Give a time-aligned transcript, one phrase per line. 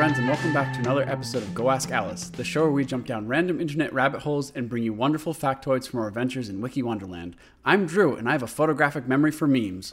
[0.00, 2.86] friends, and welcome back to another episode of Go Ask Alice, the show where we
[2.86, 6.62] jump down random internet rabbit holes and bring you wonderful factoids from our adventures in
[6.62, 7.36] Wiki Wonderland.
[7.66, 9.92] I'm Drew, and I have a photographic memory for memes.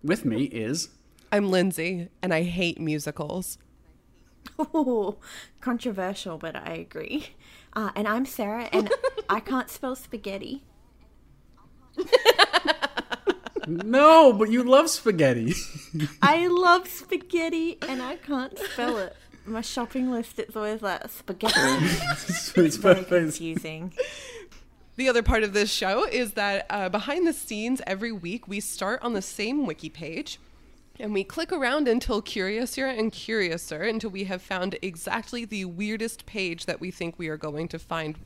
[0.00, 0.90] With me is.
[1.32, 3.58] I'm Lindsay, and I hate musicals.
[4.60, 5.16] Oh,
[5.60, 7.30] controversial, but I agree.
[7.72, 8.92] Uh, and I'm Sarah, and
[9.28, 10.62] I can't spell spaghetti.
[13.66, 15.54] No, but you love spaghetti.
[16.20, 19.16] I love spaghetti, and I can't spell it.
[19.44, 21.54] My shopping list, it's always like spaghetti.
[22.56, 23.92] it's Very confusing.
[24.96, 28.60] The other part of this show is that uh, behind the scenes, every week we
[28.60, 30.38] start on the same wiki page.
[31.00, 36.26] And we click around until curiouser and curiouser until we have found exactly the weirdest
[36.26, 38.18] page that we think we are going to find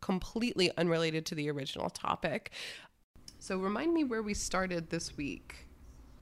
[0.00, 2.50] completely unrelated to the original topic.
[3.38, 5.66] So remind me where we started this week.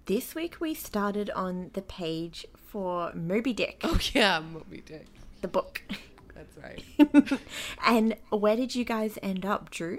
[0.09, 5.05] This week we started on the page for Moby Dick, Oh yeah, Moby Dick.
[5.43, 5.83] the book.
[6.35, 6.83] That's right.
[7.87, 9.99] and where did you guys end up, Drew?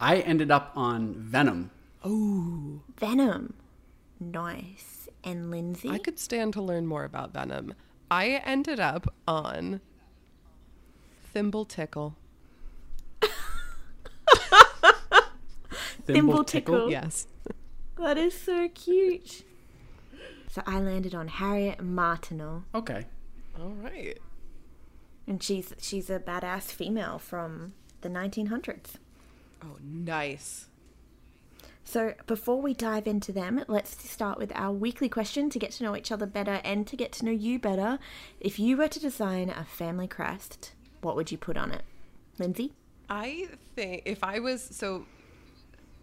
[0.00, 1.70] I ended up on Venom.
[2.04, 3.54] Oh, Venom.
[4.18, 5.08] Nice.
[5.22, 5.88] And Lindsay?
[5.88, 7.72] I could stand to learn more about Venom.
[8.10, 9.80] I ended up on
[11.32, 12.16] Thimble Tickle.
[16.04, 16.90] Thimble Tickle.
[16.90, 17.28] Yes.
[17.98, 19.44] That is so cute.
[20.50, 22.64] So I landed on Harriet Martineau.
[22.74, 23.06] Okay.
[23.58, 24.18] All right.
[25.26, 28.94] And she's she's a badass female from the 1900s.
[29.62, 30.68] Oh, nice.
[31.84, 35.84] So before we dive into them, let's start with our weekly question to get to
[35.84, 37.98] know each other better and to get to know you better.
[38.40, 41.82] If you were to design a family crest, what would you put on it?
[42.38, 42.72] Lindsay?
[43.08, 45.06] I think if I was so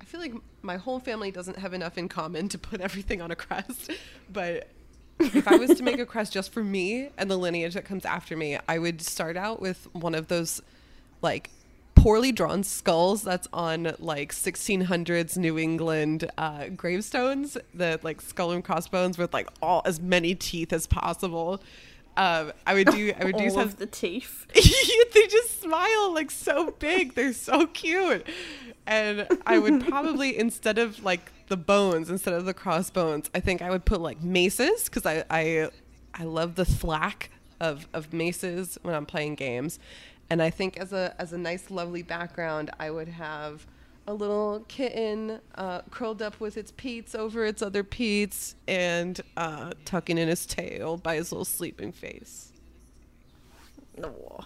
[0.03, 3.31] I feel like my whole family doesn't have enough in common to put everything on
[3.31, 3.89] a crest,
[4.29, 4.67] but
[5.17, 8.03] if I was to make a crest just for me and the lineage that comes
[8.03, 10.61] after me, I would start out with one of those
[11.21, 11.51] like
[11.95, 18.61] poorly drawn skulls that's on like 1600s New England uh, gravestones, the like skull and
[18.61, 21.63] crossbones with like all as many teeth as possible.
[22.15, 24.45] Um, I would do I would do some of the teeth.
[24.53, 27.15] they just smile like so big.
[27.15, 28.27] They're so cute.
[28.85, 33.61] And I would probably instead of like the bones, instead of the crossbones, I think
[33.61, 35.69] I would put like maces because I, I
[36.13, 37.29] I love the thwack
[37.59, 39.79] of of maces when I'm playing games.
[40.29, 43.65] And I think as a as a nice lovely background, I would have
[44.07, 49.71] a little kitten uh, curled up with its peats over its other peats and uh,
[49.85, 52.51] tucking in his tail by his little sleeping face.
[54.03, 54.39] Oh,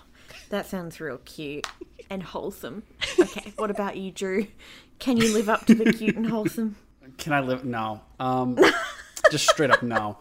[0.49, 1.65] that sounds real cute
[2.09, 2.83] and wholesome.
[3.19, 4.47] Okay, what about you, Drew?
[4.99, 6.75] Can you live up to the cute and wholesome?
[7.17, 7.65] Can I live?
[7.65, 8.01] No.
[8.19, 8.57] Um,
[9.31, 10.17] just straight up no.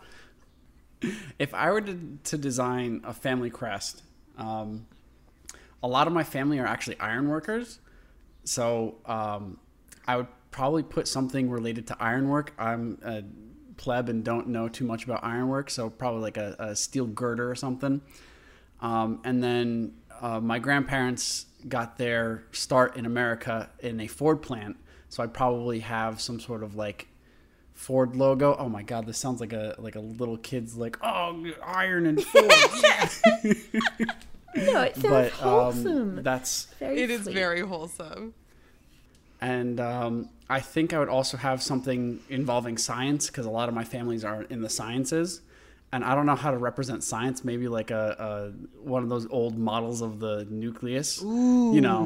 [1.38, 4.02] If I were to, to design a family crest,
[4.38, 4.86] um,
[5.82, 7.80] a lot of my family are actually ironworkers.
[8.46, 9.58] So um,
[10.06, 12.54] I would probably put something related to ironwork.
[12.58, 13.22] I'm a
[13.76, 17.50] pleb and don't know too much about ironwork, so probably like a, a steel girder
[17.50, 18.00] or something.
[18.80, 24.76] Um, and then uh, my grandparents got their start in America in a Ford plant,
[25.08, 27.08] so I'd probably have some sort of like
[27.74, 28.56] Ford logo.
[28.58, 32.22] Oh my god, this sounds like a like a little kid's like oh iron and
[32.22, 32.50] Ford.
[34.56, 34.64] yeah.
[34.72, 36.18] No, it sounds but wholesome.
[36.18, 37.34] um, that's very It is sweet.
[37.34, 38.34] very wholesome.
[39.40, 43.74] and um, I think I would also have something involving science because a lot of
[43.74, 45.40] my families are in the sciences,
[45.92, 47.44] and I don't know how to represent science.
[47.44, 52.04] Maybe like a, a one of those old models of the nucleus, you know.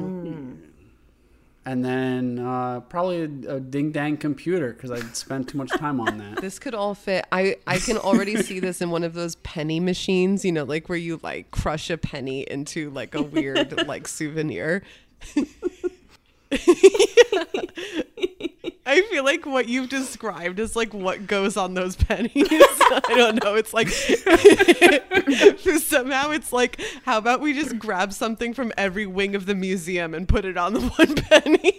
[1.71, 6.01] And then uh, probably a, a ding dang computer because I'd spend too much time
[6.01, 6.41] on that.
[6.41, 7.27] This could all fit.
[7.31, 10.89] I I can already see this in one of those penny machines, you know, like
[10.89, 14.83] where you like crush a penny into like a weird like souvenir.
[19.21, 22.33] Feel like what you've described is like what goes on those pennies.
[22.51, 23.55] I don't know.
[23.55, 23.89] It's like
[25.83, 30.15] somehow it's like, how about we just grab something from every wing of the museum
[30.15, 31.79] and put it on the one penny?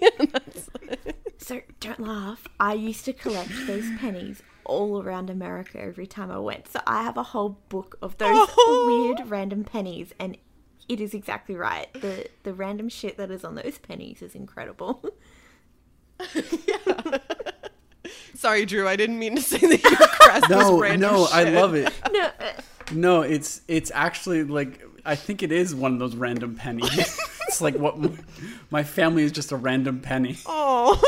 [1.40, 2.48] So don't laugh.
[2.60, 6.68] I used to collect those pennies all around America every time I went.
[6.68, 9.14] So I have a whole book of those Oh.
[9.18, 10.38] weird random pennies and
[10.88, 11.92] it is exactly right.
[11.94, 15.04] The the random shit that is on those pennies is incredible.
[18.36, 18.88] Sorry, Drew.
[18.88, 21.94] I didn't mean to say that your crest No, was random no, I love it.
[22.12, 22.32] no, uh,
[22.92, 26.90] No, it's it's actually like I think it is one of those random pennies.
[27.48, 28.10] it's like what my,
[28.72, 30.38] my family is just a random penny.
[30.48, 31.00] Oh.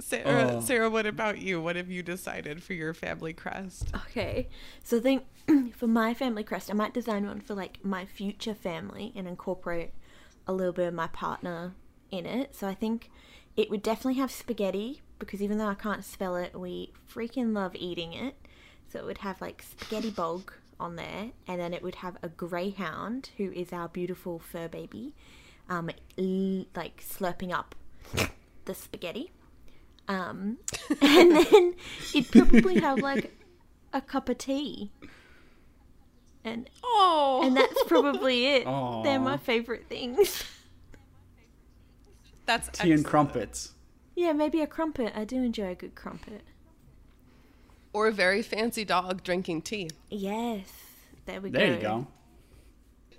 [0.00, 0.60] Sarah, Oh.
[0.60, 1.60] Sarah, what about you?
[1.60, 3.90] What have you decided for your family crest?
[3.94, 4.48] Okay,
[4.82, 5.24] so I think
[5.76, 9.92] for my family crest, I might design one for like my future family and incorporate
[10.46, 11.74] a little bit of my partner
[12.10, 12.54] in it.
[12.54, 13.10] So I think
[13.56, 17.74] it would definitely have spaghetti because even though I can't spell it, we freaking love
[17.74, 18.34] eating it.
[18.88, 22.28] So it would have like spaghetti bog on there, and then it would have a
[22.28, 25.14] greyhound who is our beautiful fur baby,
[25.68, 25.90] um,
[26.74, 27.74] like slurping up
[28.64, 29.30] the spaghetti.
[30.08, 30.58] Um,
[31.00, 31.74] and then
[32.14, 33.32] it'd probably have like
[33.92, 34.90] a cup of tea.
[36.44, 38.66] And Oh, and that's probably it.
[38.66, 39.02] Aw.
[39.02, 40.44] They're my favorite things.
[42.46, 43.72] that's Tea and crumpets.
[44.14, 45.12] Yeah, maybe a crumpet.
[45.16, 46.42] I do enjoy a good crumpet.
[47.92, 49.90] Or a very fancy dog drinking tea.
[50.10, 50.66] Yes.
[51.26, 51.66] There we There go.
[51.66, 52.06] There you go.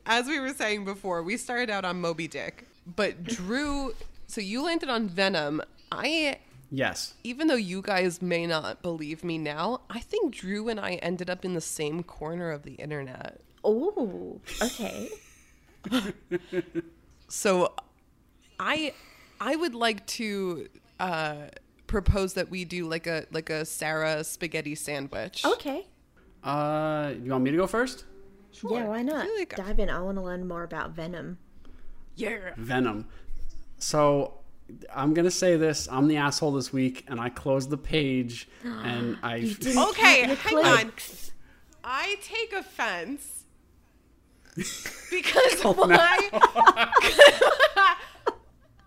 [0.05, 3.93] As we were saying before, we started out on Moby Dick, but Drew.
[4.27, 5.61] So you landed on Venom.
[5.91, 6.39] I
[6.75, 7.13] Yes.
[7.23, 11.29] even though you guys may not believe me now, I think Drew and I ended
[11.29, 13.39] up in the same corner of the internet.
[13.63, 15.09] Oh, okay.
[17.27, 17.73] So
[18.59, 18.93] I
[19.41, 20.67] I would like to
[20.99, 21.35] uh
[21.87, 25.43] propose that we do like a like a Sarah spaghetti sandwich.
[25.45, 25.87] Okay.
[26.43, 28.05] Uh, you want me to go first?
[28.69, 29.27] Yeah, why not?
[29.37, 29.89] like- Dive in.
[29.89, 31.37] I want to learn more about Venom.
[32.15, 32.51] Yeah.
[32.57, 33.07] Venom.
[33.79, 34.35] So
[34.93, 35.87] I'm gonna say this.
[35.91, 39.37] I'm the asshole this week, and I closed the page, and I.
[39.37, 40.91] You didn't Okay, hang on.
[41.83, 43.43] I take offense
[45.11, 46.29] because oh, why?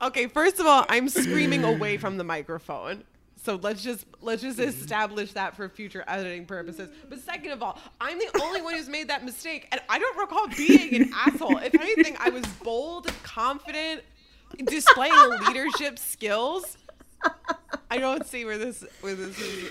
[0.03, 3.05] okay, first of all, I'm screaming away from the microphone.
[3.43, 4.69] So let's just let's just mm-hmm.
[4.69, 6.91] establish that for future editing purposes.
[7.09, 10.19] But second of all, I'm the only one who's made that mistake, and I don't
[10.19, 11.59] recall being an asshole.
[11.59, 14.03] If anything, I was bold, confident,
[14.65, 15.15] displaying
[15.47, 16.77] leadership skills.
[17.91, 19.71] I don't see where this where this is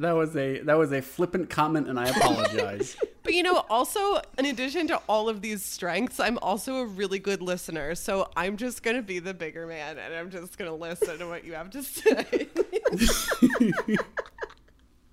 [0.00, 2.96] That was a that was a flippant comment, and I apologize.
[3.22, 7.18] But you know, also in addition to all of these strengths, I'm also a really
[7.18, 7.94] good listener.
[7.94, 11.44] So I'm just gonna be the bigger man, and I'm just gonna listen to what
[11.44, 12.48] you have to say.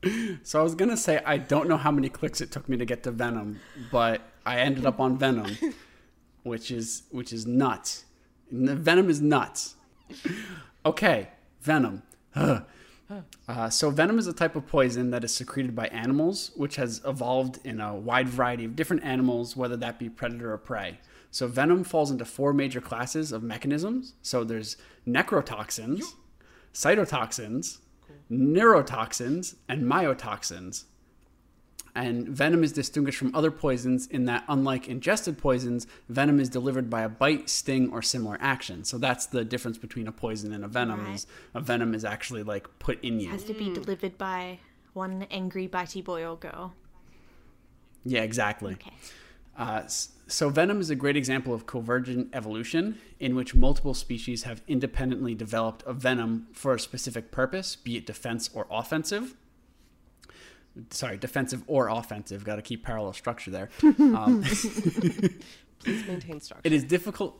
[0.43, 2.85] so I was gonna say I don't know how many clicks it took me to
[2.85, 3.59] get to Venom,
[3.91, 5.57] but I ended up on Venom,
[6.47, 8.05] which is which is nuts.
[8.51, 9.75] Venom is nuts.
[10.85, 11.27] Okay,
[11.63, 12.01] Venom.
[12.33, 12.63] Ugh.
[13.47, 17.01] Uh, so venom is a type of poison that is secreted by animals, which has
[17.05, 20.99] evolved in a wide variety of different animals, whether that be predator or prey.
[21.31, 24.13] So venom falls into four major classes of mechanisms.
[24.21, 24.77] So there's
[25.07, 26.03] necrotoxins,
[26.73, 27.79] cytotoxins,
[28.31, 30.83] neurotoxins, and myotoxins.
[31.97, 36.91] And venom is distinguished from other poisons in that, unlike ingested poisons, venom is delivered
[36.91, 38.83] by a bite, sting, or similar action.
[38.83, 41.05] So that's the difference between a poison and a venom.
[41.05, 41.15] Right.
[41.15, 43.29] Is a venom is actually like put in you.
[43.29, 44.59] Has to be delivered by
[44.93, 46.75] one angry bitey boy or girl.
[48.05, 48.73] Yeah, exactly.
[48.73, 48.93] Okay.
[49.57, 49.81] Uh,
[50.27, 55.33] so venom is a great example of convergent evolution, in which multiple species have independently
[55.33, 59.33] developed a venom for a specific purpose, be it defense or offensive.
[60.91, 62.43] Sorry, defensive or offensive.
[62.43, 63.69] Got to keep parallel structure there.
[63.99, 64.43] Um,
[65.79, 66.61] Please maintain structure.
[66.63, 67.39] it is difficult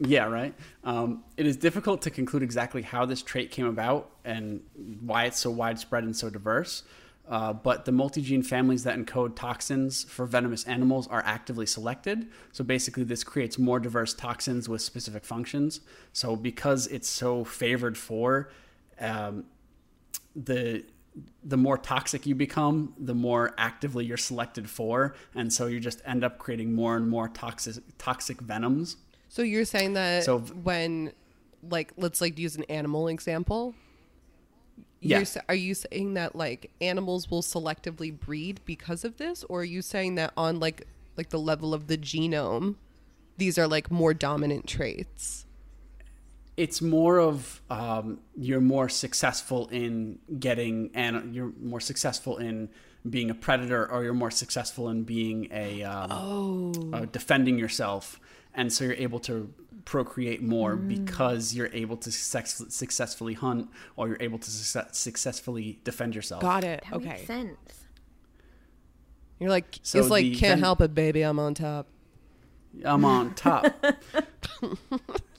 [0.00, 0.54] yeah right
[0.84, 4.60] um, it is difficult to conclude exactly how this trait came about and
[5.00, 6.82] why it's so widespread and so diverse
[7.28, 12.64] uh, but the multi-gene families that encode toxins for venomous animals are actively selected so
[12.64, 15.80] basically this creates more diverse toxins with specific functions
[16.12, 18.50] so because it's so favored for
[19.00, 19.44] um,
[20.34, 20.82] the
[21.44, 26.00] the more toxic you become, the more actively you're selected for, and so you just
[26.04, 28.96] end up creating more and more toxic toxic venoms.
[29.28, 31.12] So you're saying that So- when,
[31.68, 33.74] like, let's like use an animal example.
[35.00, 35.18] Yeah.
[35.18, 39.64] You're, are you saying that like animals will selectively breed because of this, or are
[39.64, 42.76] you saying that on like like the level of the genome,
[43.36, 45.43] these are like more dominant traits?
[46.56, 52.68] It's more of um, you're more successful in getting, and you're more successful in
[53.08, 58.20] being a predator, or you're more successful in being a um, uh, defending yourself,
[58.54, 59.52] and so you're able to
[59.84, 65.80] procreate more because you're able to success- successfully hunt, or you're able to success- successfully
[65.84, 66.40] defend yourself.
[66.40, 66.84] Got it.
[66.88, 67.08] That okay.
[67.08, 67.84] makes sense.
[69.40, 71.22] You're like So it's like can't ven- help it, baby.
[71.22, 71.88] I'm on top.
[72.84, 73.66] I'm on top.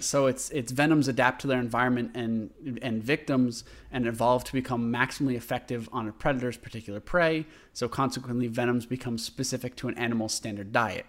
[0.00, 2.50] so it's it's venoms adapt to their environment and
[2.82, 7.46] and victims and evolve to become maximally effective on a predator's particular prey.
[7.72, 11.06] So consequently, venoms become specific to an animal's standard diet.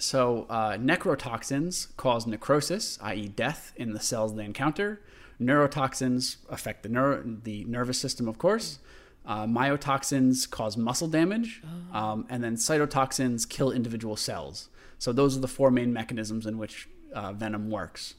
[0.00, 5.00] So, uh, necrotoxins cause necrosis, i.e., death, in the cells they encounter.
[5.38, 8.78] Neurotoxins affect the, neuro- the nervous system, of course.
[9.26, 11.62] Uh, myotoxins cause muscle damage.
[11.92, 14.70] Um, and then cytotoxins kill individual cells.
[14.98, 18.14] So, those are the four main mechanisms in which uh, venom works.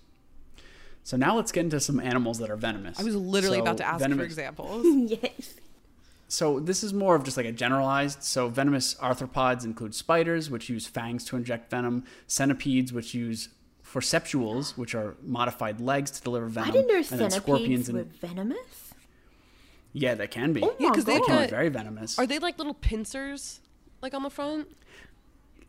[1.04, 3.00] So, now let's get into some animals that are venomous.
[3.00, 4.86] I was literally So, about to ask for examples.
[5.12, 5.56] yes.
[6.28, 8.24] so this is more of just like a generalized.
[8.24, 13.50] So venomous arthropods include spiders, which use fangs to inject venom, centipedes, which use
[13.86, 18.00] forcipules, which are modified legs to deliver venom, I didn't know and then centipedes were
[18.00, 18.94] and venomous.
[19.92, 20.64] yeah, they can be.
[20.64, 21.28] Oh Yeah, my 'cause they've God.
[21.28, 22.18] Can be very venomous.
[22.18, 23.60] Are they like little pincers,
[24.02, 24.68] like on the front?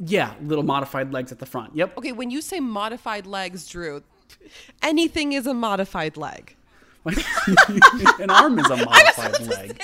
[0.04, 1.74] yeah, little modified legs at the front.
[1.76, 1.96] Yep.
[1.98, 4.02] Okay, when you say modified legs, Drew,
[4.82, 6.54] anything is a modified leg.
[8.20, 9.80] An arm is a modified leg.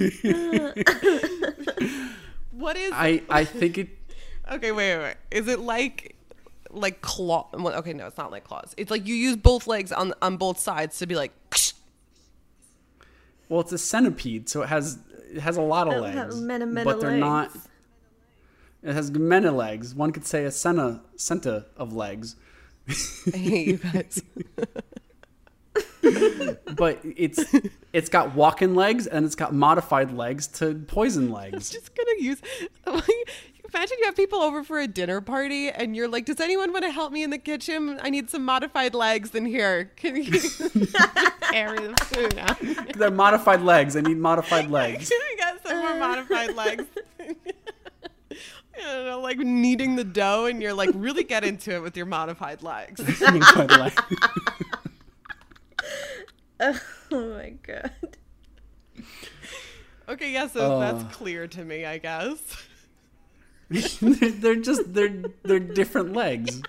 [2.52, 2.92] What is?
[2.94, 3.88] I I think it.
[4.52, 5.16] okay, wait, wait, wait.
[5.30, 6.14] Is it like,
[6.70, 7.48] like claw?
[7.54, 8.74] well, Okay, no, it's not like claws.
[8.76, 11.32] It's like you use both legs on on both sides to be like.
[13.48, 14.98] Well, it's a centipede, so it has
[15.32, 17.50] it has a lot of legs, many, many but they're not.
[18.82, 19.94] It has many legs.
[19.94, 22.36] One could say a centa centa of legs.
[22.88, 24.22] I hate you guys.
[26.76, 27.44] but it's
[27.92, 31.56] it's got walking legs and it's got modified legs to poison legs.
[31.56, 32.40] It's just gonna use.
[33.72, 36.84] Imagine you have people over for a dinner party and you're like, "Does anyone want
[36.84, 38.00] to help me in the kitchen?
[38.02, 39.92] I need some modified legs in here.
[39.96, 40.40] Can you
[41.52, 42.58] carry the food out?
[42.96, 43.94] They're modified legs.
[43.94, 45.08] I need modified legs.
[45.10, 46.84] we got some more modified legs."
[48.80, 51.96] I don't know, like kneading the dough, and you're like, really get into it with
[51.96, 53.00] your modified legs.
[53.20, 53.96] Modified legs.
[57.12, 57.90] Oh my god.
[60.08, 60.92] Okay, yeah, so Uh.
[60.92, 62.38] that's clear to me, I guess.
[64.00, 66.60] they're just they're they're different legs.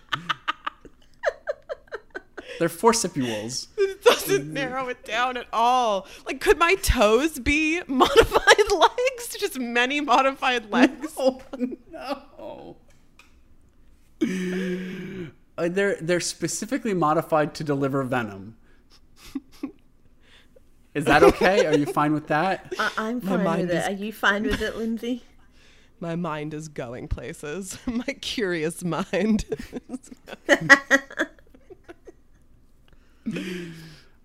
[2.62, 3.68] They're forcipules.
[3.80, 6.06] It doesn't narrow it down at all.
[6.28, 9.36] Like, could my toes be modified legs?
[9.40, 11.12] Just many modified legs.
[11.18, 11.42] Oh
[11.92, 12.78] no.
[15.58, 18.56] Uh, they're they're specifically modified to deliver venom.
[20.94, 21.66] Is that okay?
[21.66, 22.72] Are you fine with that?
[22.78, 23.78] I- I'm fine mind with it.
[23.78, 25.24] is- Are you fine with it, Lindsay?
[26.00, 27.78] My mind is going places.
[27.88, 29.46] My curious mind.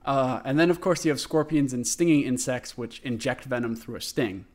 [0.05, 3.97] Uh, and then, of course, you have scorpions and stinging insects, which inject venom through
[3.97, 4.47] a sting.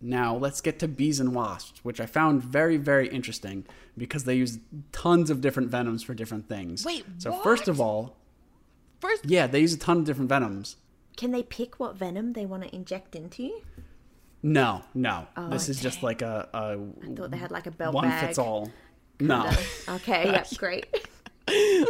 [0.00, 3.66] Now, let's get to bees and wasps, which I found very, very interesting
[3.98, 4.60] because they use
[4.92, 6.84] tons of different venoms for different things.
[6.86, 8.16] Wait, so first of all,
[9.00, 10.76] First, yeah, they use a ton of different venoms.
[11.16, 13.62] Can they pick what venom they want to inject into you?
[14.42, 17.70] No, no, Oh, this is just like a, a I thought they had like a
[17.72, 18.26] belt one bag.
[18.26, 18.70] fits all.
[19.18, 19.94] No, No.
[19.96, 20.86] Okay, yep, great.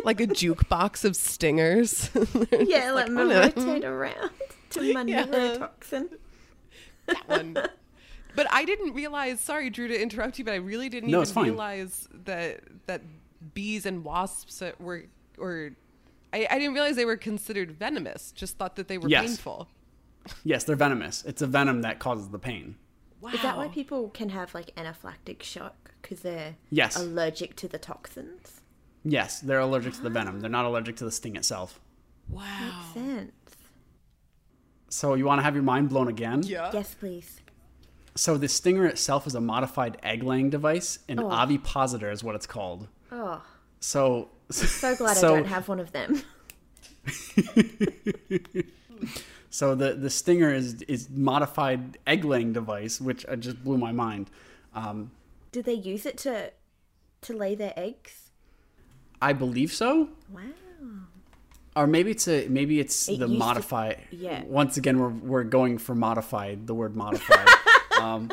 [0.05, 2.11] Like a jukebox of stingers.
[2.53, 3.41] yeah, let me oh, no.
[3.43, 4.31] rotate around
[4.71, 5.27] to my Yeah.
[5.27, 6.09] neurotoxin.
[7.07, 7.57] that one.
[8.37, 9.41] But I didn't realize.
[9.41, 13.03] Sorry, Drew, to interrupt you, but I really didn't No, even realize that that
[13.55, 15.05] bees and wasps were
[15.39, 15.71] or.
[16.33, 18.31] I, I didn't realize they were considered venomous.
[18.31, 19.27] Just thought that they were Yes.
[19.27, 19.69] painful.
[20.45, 21.25] yes, they're venomous.
[21.27, 22.77] It's a venom that causes the pain.
[23.21, 23.31] Wow.
[23.33, 26.97] Is that why people can have like anaphylactic shock because they're Yes.
[26.97, 28.60] allergic to the toxins?
[29.05, 30.41] Yes, they're allergic to the venom.
[30.41, 31.81] They're not allergic to the sting itself.
[32.29, 32.45] Wow.
[32.61, 33.33] Makes sense.
[34.89, 36.43] So you want to have your mind blown again?
[36.43, 36.71] Yeah.
[36.73, 37.41] Yes, please.
[38.17, 41.31] So the stinger itself is a modified egg-laying device, an Oh.
[41.31, 42.89] ovipositor is what it's called.
[43.13, 43.43] Oh,
[43.79, 46.23] So so glad so, I don't have one of them.
[49.53, 54.31] So the the stinger is is modified egg-laying device, which uh, just blew my mind.
[54.75, 55.11] Um,
[55.51, 56.53] Do they use it to
[57.23, 58.20] to lay their eggs?
[59.23, 60.41] I believe so, Wow.
[61.77, 63.95] or maybe it's a maybe it's It the used to- modify.
[64.11, 64.43] yeah.
[64.45, 66.67] Once again, we're we're going for modified.
[66.67, 67.47] The word modified.
[68.01, 68.31] um,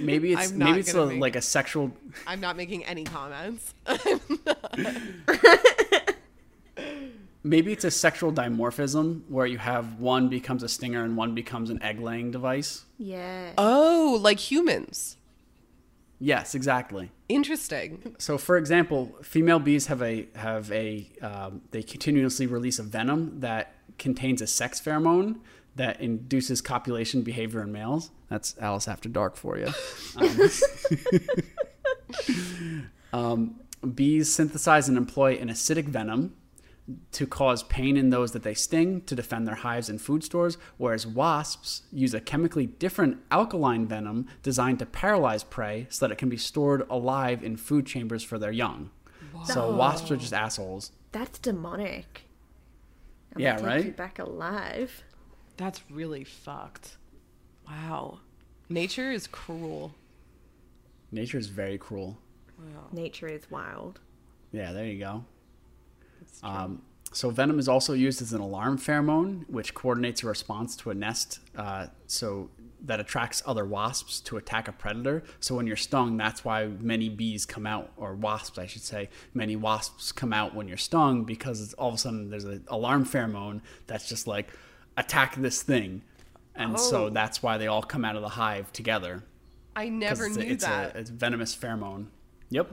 [0.00, 1.92] maybe it's I'm maybe it's a, make- like a sexual.
[2.26, 3.74] I'm not making any comments.
[7.42, 11.70] Maybe it's a sexual dimorphism where you have one becomes a stinger and one becomes
[11.70, 12.84] an egg laying device.
[12.98, 13.52] Yeah.
[13.56, 15.16] oh, like humans.
[16.18, 17.10] Yes, exactly.
[17.28, 18.16] Interesting.
[18.18, 23.40] So, for example, female bees have a have a um, they continuously release a venom
[23.40, 25.36] that contains a sex pheromone
[25.76, 28.10] that induces copulation behavior in males.
[28.28, 29.68] That's Alice After Dark for you.
[33.12, 33.60] Um, um,
[33.94, 36.34] bees synthesize and employ an acidic venom
[37.12, 40.56] to cause pain in those that they sting to defend their hives and food stores,
[40.76, 46.18] whereas wasps use a chemically different alkaline venom designed to paralyze prey so that it
[46.18, 48.90] can be stored alive in food chambers for their young.
[49.44, 50.92] So wasps are just assholes.
[51.12, 52.22] That's demonic.
[53.34, 53.96] I'm Yeah, gonna take You right?
[53.96, 55.02] back alive.
[55.56, 56.96] That's really fucked.
[57.66, 58.20] Wow.
[58.68, 59.94] Nature is cruel.
[61.12, 62.18] Nature is very cruel.
[62.58, 62.86] Wow.
[62.92, 64.00] Nature is wild.
[64.52, 65.24] Yeah, there you go.
[66.42, 70.90] Um, so venom is also used as an alarm pheromone, which coordinates a response to
[70.90, 72.50] a nest, uh, so
[72.84, 75.22] that attracts other wasps to attack a predator.
[75.40, 79.08] So when you're stung, that's why many bees come out, or wasps, I should say.
[79.34, 82.64] Many wasps come out when you're stung because it's, all of a sudden there's an
[82.68, 84.50] alarm pheromone that's just like
[84.98, 86.02] attack this thing,
[86.54, 87.08] and so Oh.
[87.10, 89.24] that's why they all come out of the hive together.
[89.74, 90.94] I never it's a- knew it's that.
[90.94, 92.06] A, it's venomous pheromone.
[92.50, 92.70] Yep.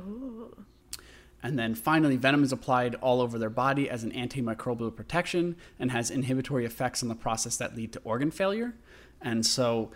[1.43, 5.91] And then finally, venom is applied all over their body as an antimicrobial protection and
[5.91, 8.73] has inhibitory effects on the process that lead to organ failure.
[9.21, 9.91] And so,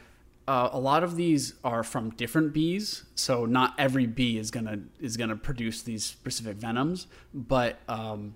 [0.47, 3.03] uh, a lot of these are from different bees.
[3.15, 8.35] So not every bee is gonna is gonna produce these specific venoms, but um,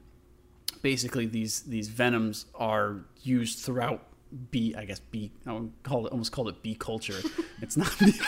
[0.82, 4.03] basically these these venoms are used throughout
[4.51, 4.75] bee.
[4.75, 5.32] I guess bee.
[5.46, 7.20] I would call it almost called it bee culture.
[7.62, 8.20] it's not bee.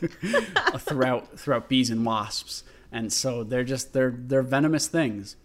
[0.78, 5.36] throughout throughout bees and wasps, and so they're just they're they're venomous things.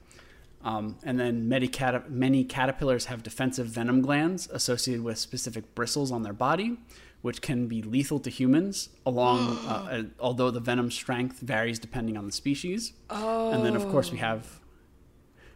[0.61, 6.11] Um, and then many, catap- many caterpillars have defensive venom glands associated with specific bristles
[6.11, 6.77] on their body,
[7.21, 8.89] which can be lethal to humans.
[9.05, 12.93] Along, uh, uh, although the venom strength varies depending on the species.
[13.09, 13.51] Oh.
[13.51, 14.59] And then, of course, we have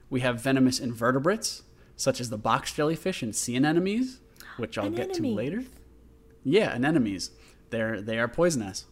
[0.09, 1.63] we have venomous invertebrates
[1.95, 4.19] such as the box jellyfish and sea anemones,
[4.57, 5.63] which I'll get to later.
[6.43, 7.31] Yeah, anemones.
[7.69, 8.85] They're they are poisonous.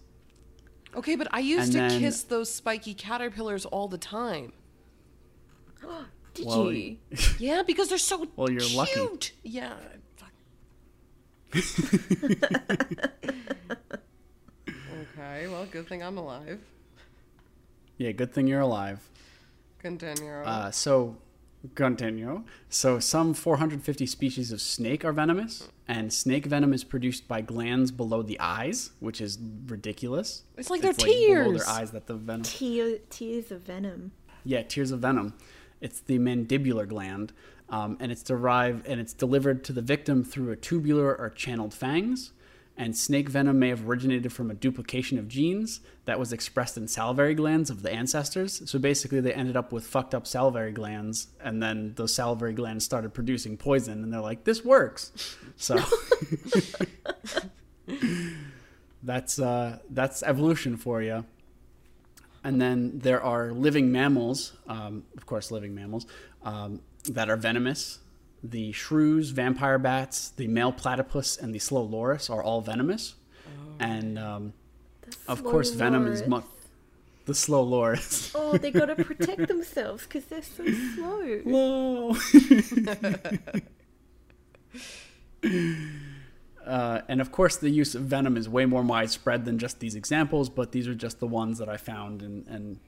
[0.95, 4.53] Okay, but I used And to then- kiss those spiky caterpillars all the time.
[6.33, 6.97] Did Well, you?
[7.39, 8.75] Yeah, because they're so Well, you're cute.
[8.75, 9.31] lucky.
[9.43, 9.73] Yeah.
[10.15, 10.31] fuck.
[14.69, 16.59] okay, well, good thing I'm alive.
[17.97, 18.99] Yeah, good thing you're alive.
[19.79, 20.31] Continue.
[20.31, 21.17] Uh, so,
[21.75, 22.43] continue.
[22.69, 27.91] So, some 450 species of snake are venomous, and snake venom is produced by glands
[27.91, 30.43] below the eyes, which is ridiculous.
[30.57, 31.65] It's like their below tears.
[31.65, 32.43] their eyes that the venom.
[32.43, 34.11] Tear, tears of venom.
[34.43, 35.35] Yeah, tears of venom.
[35.79, 37.33] It's the mandibular gland,
[37.69, 41.73] um, and it's derived and it's delivered to the victim through a tubular or channeled
[41.73, 42.33] fangs.
[42.77, 46.87] And snake venom may have originated from a duplication of genes that was expressed in
[46.87, 48.61] salivary glands of the ancestors.
[48.69, 52.85] So basically, they ended up with fucked up salivary glands, and then those salivary glands
[52.85, 55.77] started producing poison, and they're like, "This works." So
[59.03, 61.25] that's uh, that's evolution for you.
[62.43, 66.07] And then there are living mammals, um, of course, living mammals,
[66.43, 67.99] um, that are venomous.
[68.43, 73.15] The shrews, vampire bats, the male platypus, and the slow loris are all venomous.
[73.79, 74.53] And um,
[75.27, 76.41] of course, venom is slow mu-
[77.25, 78.33] the slow loris.
[78.41, 81.37] Oh, they gotta protect themselves because they're so slow.
[81.45, 82.15] Whoa.
[86.65, 89.95] uh, and of course, the use of venom is way more widespread than just these
[89.95, 92.79] examples, but these are just the ones that I found and, and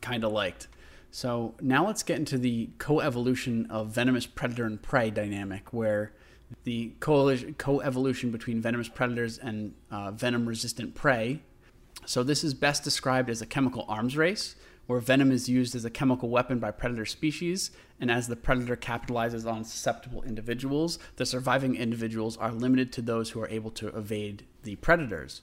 [0.00, 0.68] kind of liked.
[1.10, 6.12] So now let's get into the co-evolution of venomous predator and prey dynamic, where
[6.64, 11.40] the co-evolution between venomous predators and uh, venom-resistant prey.
[12.06, 14.54] So this is best described as a chemical arms race,
[14.86, 18.76] where venom is used as a chemical weapon by predator species, and as the predator
[18.76, 23.88] capitalizes on susceptible individuals, the surviving individuals are limited to those who are able to
[23.88, 25.42] evade the predators.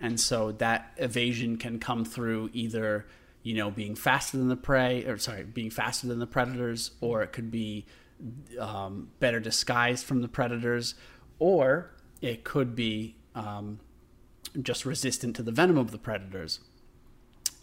[0.00, 3.06] And so that evasion can come through either,
[3.46, 7.22] you know, being faster than the prey, or sorry, being faster than the predators, or
[7.22, 7.86] it could be
[8.58, 10.96] um, better disguised from the predators,
[11.38, 13.78] or it could be um,
[14.60, 16.58] just resistant to the venom of the predators.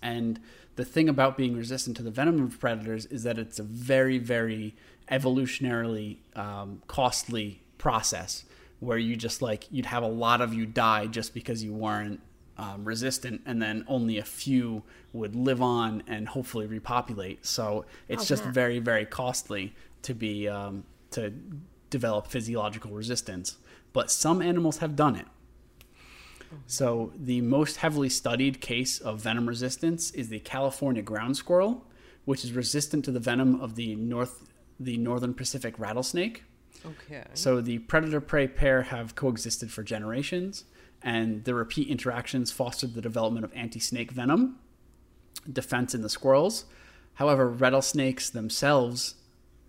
[0.02, 0.40] And
[0.78, 4.20] the thing about being resistant to the venom of predators is that it's a very,
[4.20, 4.78] very
[5.12, 8.46] evolutionarily um, costly process
[8.80, 12.22] where you just like, you'd have a lot of you die just because you weren't
[12.58, 17.46] um, resistant, and then only a few would live on and hopefully repopulate.
[17.46, 18.52] So it's Oh, just wow.
[18.52, 21.34] very, very costly to be, um, to
[21.90, 23.58] develop physiological resistance.
[23.92, 25.28] But some animals have done it.
[26.68, 31.86] So, the most heavily studied case of venom resistance is the California ground squirrel,
[32.26, 36.44] which is resistant to the venom of the north the northern Pacific rattlesnake.
[36.86, 37.24] Okay.
[37.34, 40.66] So, the predator prey pair have coexisted for generations,
[41.04, 44.58] and the repeat interactions fostered the development of anti-snake venom
[45.52, 46.66] defense in the squirrels.
[47.16, 49.16] However, rattlesnakes themselves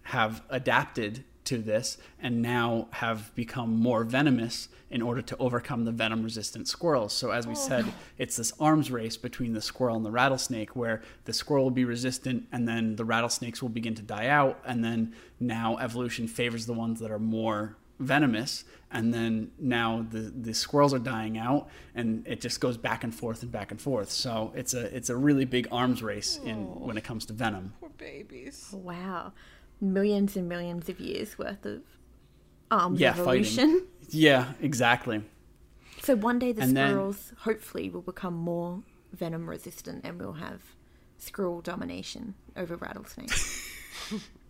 [0.05, 5.93] have adapted to this and now have become more venomous in order to overcome the
[5.93, 7.13] venom resistant squirrels.
[7.13, 7.85] So, as we oh, said,
[8.17, 11.85] it's this arms race between the squirrel and the rattlesnake where the squirrel will be
[11.85, 14.61] resistant and then the rattlesnakes will begin to die out.
[14.65, 20.19] And then now evolution favors the ones that are more venomous and then now the
[20.19, 23.81] the squirrels are dying out and it just goes back and forth and back and
[23.81, 26.87] forth so it's a it's a really big arms race in oh.
[26.87, 28.71] when it comes to venom Poor babies.
[28.75, 29.33] Oh, wow.
[29.81, 31.83] Millions and millions of years worth of
[32.71, 33.69] arms yeah evolution.
[33.71, 35.23] fighting yeah exactly
[36.03, 40.35] So one day the And then- squirrels hopefully will become more venom resistant and we'll
[40.35, 40.61] have
[41.19, 43.71] squirrel domination over rattlesnakes.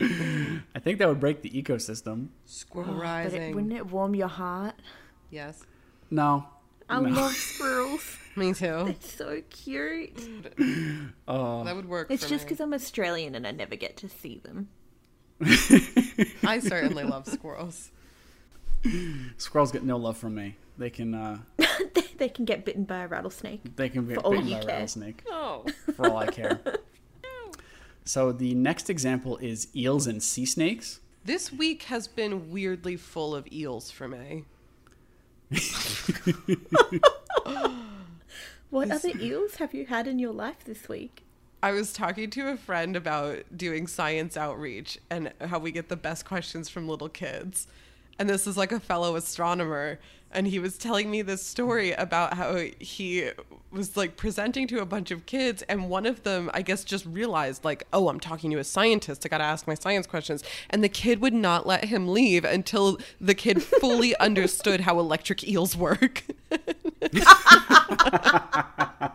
[0.74, 3.42] i think that would break the ecosystem Squirrel but rising.
[3.42, 4.74] it, wouldn't it warm your heart?
[5.30, 5.64] yes.
[6.10, 6.46] no
[6.90, 7.10] I No.
[7.10, 8.16] love squirrels.
[8.34, 8.86] Me too.
[8.88, 10.16] It's so cute.
[11.28, 12.10] oh That would work.
[12.10, 14.68] It's for just because I'm Australian and I never get to see them.
[16.42, 17.90] I certainly love squirrels.
[19.36, 23.00] squirrels get no love from me they can uh they, they can get bitten by
[23.00, 23.60] a rattlesnake.
[23.76, 25.66] they can get bitten you by a rattlesnake Oh.
[25.94, 26.60] for all i care
[28.08, 33.34] so the next example is eels and sea snakes This week has been weirdly full
[33.34, 34.44] of eels for me.
[38.70, 41.22] What other eels have you had in your life this week?
[41.62, 45.96] I was talking to a friend about doing science outreach and how we get the
[45.96, 47.66] best questions from little kids.
[48.18, 49.98] And this is like a fellow astronomer.
[50.30, 53.30] And he was telling me this story about how he
[53.70, 55.62] was like presenting to a bunch of kids.
[55.62, 59.24] And one of them, I guess, just realized, like, oh, I'm talking to a scientist.
[59.24, 60.44] I got to ask my science questions.
[60.68, 65.48] And the kid would not let him leave until the kid fully understood how electric
[65.48, 66.24] eels work.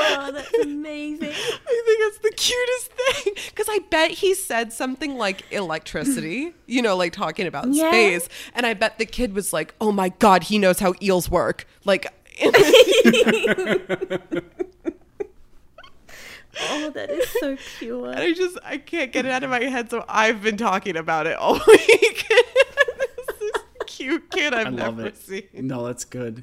[0.00, 1.28] Oh, that's amazing.
[1.32, 6.82] I think it's the cutest thing because I bet he said something like electricity, you
[6.82, 7.88] know, like talking about Yeah.
[7.90, 8.28] space.
[8.54, 11.66] And I bet the kid was like, oh my God, he knows how eels work.
[11.84, 12.06] Like,
[16.70, 18.08] Oh, that is so pure.
[18.18, 19.90] I just, I can't get it out of my head.
[19.90, 22.26] So I've been talking about it all week.
[22.28, 25.16] this is a cute kid I've I love never it.
[25.18, 25.44] seen.
[25.54, 26.42] No, that's good.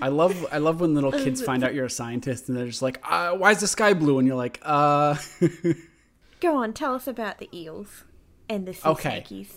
[0.00, 2.82] I love I love when little kids find out you're a scientist and they're just
[2.82, 5.16] like, uh, "Why is the sky blue?" And you're like, "Uh."
[6.40, 8.04] Go on, tell us about the eels
[8.48, 9.24] and the sea Okay.
[9.28, 9.48] snakies.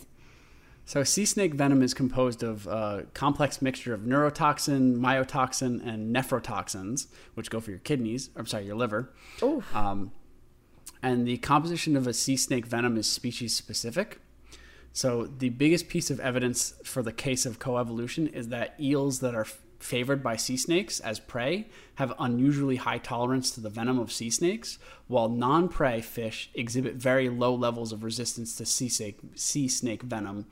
[0.83, 7.07] so sea snake venom is composed of a complex mixture of neurotoxin, myotoxin, and nephrotoxins,
[7.35, 8.31] which go for your kidneys.
[8.35, 9.13] I'm sorry, your liver.
[9.43, 9.73] Oof.
[9.75, 10.11] Um,
[11.03, 14.19] and the composition of a sea snake venom is species specific.
[14.93, 19.33] So the biggest piece of evidence for the case of coevolution is that eels that
[19.35, 19.45] are
[19.81, 24.29] favored by sea snakes as prey have unusually high tolerance to the venom of sea
[24.29, 30.03] snakes, while non-prey fish exhibit very low levels of resistance to sea snake, sea snake
[30.03, 30.45] venom.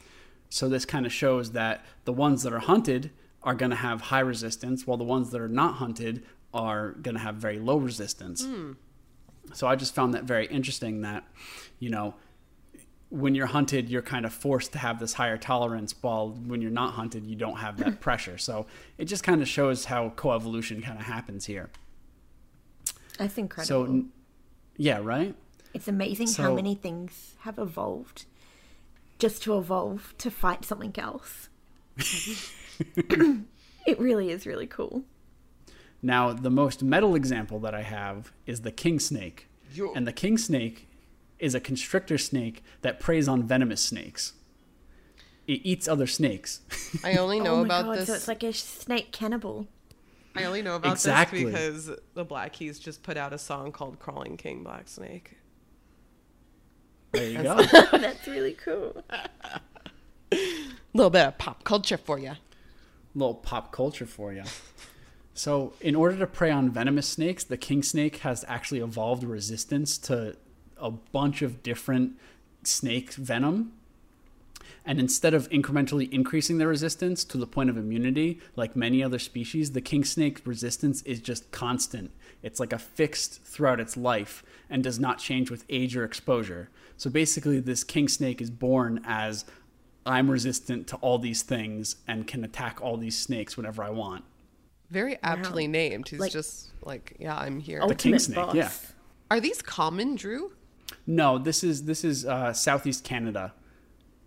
[0.50, 3.12] So this kind of shows that the ones that are hunted
[3.44, 7.16] are going to have high resistance, while the ones that are not hunted are going
[7.16, 8.44] to have very low resistance.
[8.44, 8.74] Hmm.
[9.54, 11.24] So I just found that very interesting that,
[11.80, 12.16] you know,
[13.10, 16.72] when you're hunted, you're kind of forced to have this higher tolerance, while when you're
[16.72, 17.96] not hunted, you don't have that hmm.
[17.96, 18.38] pressure.
[18.38, 18.68] So
[18.98, 21.70] it just kind of shows how coevolution kind of happens here.
[23.18, 23.86] That's incredible.
[23.86, 24.06] So,
[24.78, 25.36] yeah, right?
[25.74, 28.26] it's amazing how many things have evolved
[29.18, 31.50] just to evolve to fight something else.
[33.86, 35.04] it really is really cool.
[36.02, 39.48] Now, the most metal example that I have is the king snake.
[39.74, 39.92] Yo.
[39.94, 40.89] And the king snake
[41.40, 44.34] is a constrictor snake that preys on venomous snakes.
[45.48, 46.62] It eats other snakes.
[47.04, 48.08] I only know oh my about god, this.
[48.08, 49.68] so it's like a snake cannibal.
[50.36, 51.44] I only know about Exactly.
[51.46, 55.38] this because the Black Keys just put out a song called Crawling King Black Snake.
[57.12, 57.56] there you go.
[57.92, 59.04] That's really cool.
[60.32, 60.38] A
[60.94, 62.34] little bit of pop culture for you.
[63.16, 64.44] little pop culture for you.
[65.34, 69.98] So, in order to prey on venomous snakes, the king snake has actually evolved resistance
[70.00, 70.36] to
[70.80, 72.14] a bunch of different
[72.64, 73.74] snake venom.
[74.86, 79.20] And instead of incrementally increasing their resistance to the point of immunity, like many other
[79.20, 82.12] species, the king snake resistance is just constant.
[82.42, 86.70] It's like a fixed throughout its life and does not change with age or exposure.
[86.98, 89.46] So basically, this king snake is born as
[90.06, 94.24] I'm resistant to all these things and can attack all these snakes whenever I want.
[94.90, 96.08] Very aptly named.
[96.08, 97.86] He's Like- just like, yeah, I'm here.
[97.88, 98.56] The king snake, boss.
[98.56, 98.72] yeah.
[99.30, 100.54] Are these common, Drew?
[101.08, 103.54] No, this is this is uh, southeast Canada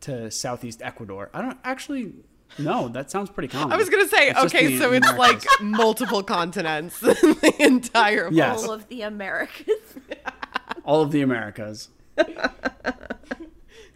[0.02, 1.30] to southeast Ecuador.
[1.34, 2.12] I don't actually.
[2.58, 3.72] No, that sounds pretty common.
[3.72, 5.46] I was gonna say, It's okay, the so it's Americas.
[5.46, 8.62] like multiple continents, the entire Yes.
[8.64, 9.94] All of the Americas.
[10.84, 11.88] all of the Americas.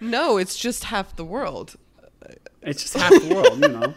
[0.00, 1.76] No, it's just half the world.
[2.62, 3.94] It's just half the world, you know.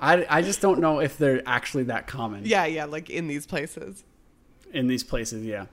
[0.00, 3.46] I, I just don't know if they're actually that common Yeah, yeah, like in these
[3.46, 4.04] places.
[4.72, 5.66] in these places, yeah.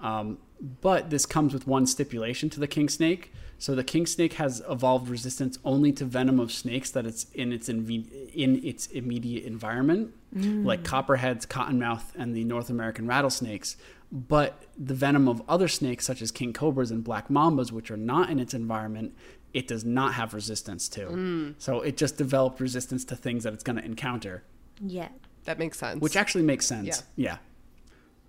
[0.00, 0.38] Um,
[0.80, 3.32] but this comes with one stipulation to the king snake.
[3.58, 7.52] So the king snake has evolved resistance only to venom of snakes that it's in
[7.52, 13.76] its inve- in its immediate environment, like copperheads, cottonmouth, and the North American rattlesnakes.
[14.12, 17.96] But the venom of other snakes, such as king cobras and black mambas, which are
[17.96, 19.14] not in its environment,
[19.54, 21.54] it does not have resistance to.
[21.58, 24.44] So it just developed resistance to things that it's going to encounter
[24.82, 25.08] Yeah.
[25.44, 26.00] That makes sense.
[26.02, 27.04] which actually makes sense.
[27.16, 27.38] Yeah.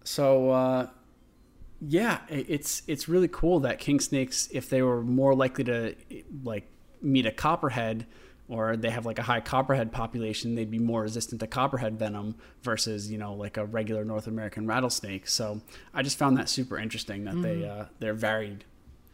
[0.06, 0.88] So uh,
[1.80, 5.96] yeah, it's it's really cool that king snakes, if they were more likely to
[6.44, 6.68] like
[7.02, 8.06] meet a copperhead,
[8.48, 12.36] or they have like a high copperhead population, they'd be more resistant to copperhead venom
[12.63, 15.28] versus you know like a regular North American rattlesnake.
[15.28, 15.62] So
[15.94, 18.66] I just found that super interesting that they uh, they're varied.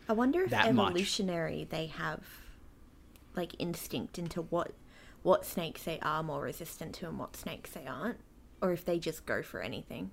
[0.07, 0.89] I wonder if That much.
[0.91, 2.21] evolutionary they have
[3.35, 4.71] like instinct into what
[5.21, 8.19] what snakes they are more resistant to and what snakes they aren't,
[8.61, 10.11] or if they just go for anything.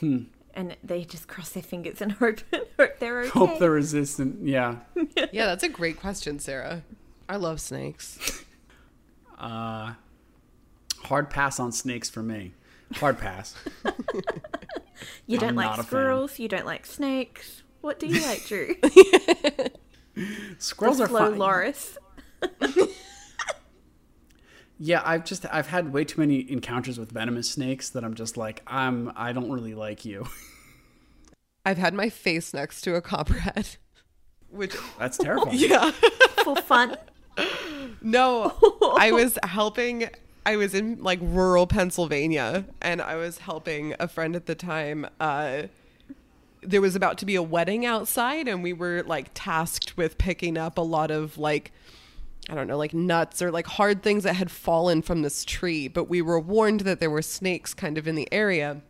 [0.00, 0.24] Hmm.
[0.54, 3.28] And they just cross their fingers and hope, hope they're okay.
[3.30, 4.46] Hope they're resistant.
[4.46, 4.76] Yeah.
[5.32, 6.82] yeah, that's a great question, Sarah.
[7.28, 8.42] I love snakes.
[9.38, 9.92] Uh,
[11.04, 12.52] hard pass on snakes for me.
[12.94, 13.54] Hard pass.
[15.26, 16.38] you don't I'm not like squirrels.
[16.38, 17.62] You don't like snakes.
[17.82, 18.74] What do you like, Drew?
[20.58, 21.38] Squirrels are Slow fine.
[21.38, 21.98] Loris.
[24.78, 28.36] Yeah, I've just I've had way too many encounters with venomous snakes that I'm just
[28.36, 30.28] like I'm I don't really like you.
[31.66, 33.76] I've had my face next to a copperhead,
[34.50, 35.58] which That's terrifying.
[35.58, 35.90] yeah.
[36.44, 36.96] For fun.
[38.00, 38.54] No,
[38.98, 40.08] I was helping.
[40.46, 45.06] I was in like rural Pennsylvania, and I was helping a friend at the time.
[45.20, 45.64] Uh,
[46.62, 50.56] there was about to be a wedding outside, and we were like tasked with picking
[50.56, 51.72] up a lot of like.
[52.48, 55.86] I don't know, like nuts or like hard things that had fallen from this tree,
[55.86, 58.80] but we were warned that there were snakes kind of in the area.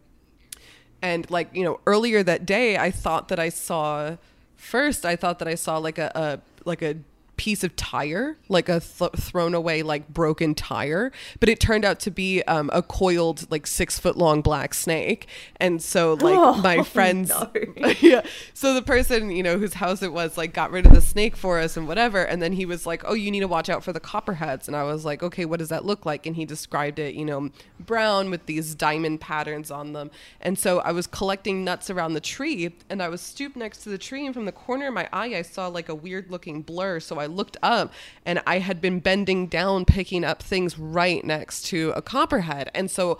[1.02, 4.16] And like, you know, earlier that day I thought that I saw
[4.56, 6.96] first I thought that I saw like a, a like a
[7.38, 11.98] piece of tire, like a th- thrown away like broken tire, but it turned out
[12.00, 15.26] to be um, a coiled like 6 foot long black snake.
[15.56, 17.50] And so like Oh, my friends no.
[18.00, 18.22] yeah.
[18.54, 21.36] So the person, you know, whose house it was, like, got rid of the snake
[21.36, 22.22] for us and whatever.
[22.22, 24.76] And then he was like, "Oh, you need to watch out for the copperheads." And
[24.76, 27.50] I was like, "Okay, what does that look like?" And he described it, you know,
[27.78, 30.10] brown with these diamond patterns on them.
[30.40, 33.88] And so I was collecting nuts around the tree, and I was stooped next to
[33.88, 36.62] the tree, and from the corner of my eye, I saw like a weird looking
[36.62, 37.00] blur.
[37.00, 37.92] So I looked up,
[38.24, 42.70] and I had been bending down, picking up things right next to a copperhead.
[42.74, 43.18] And so.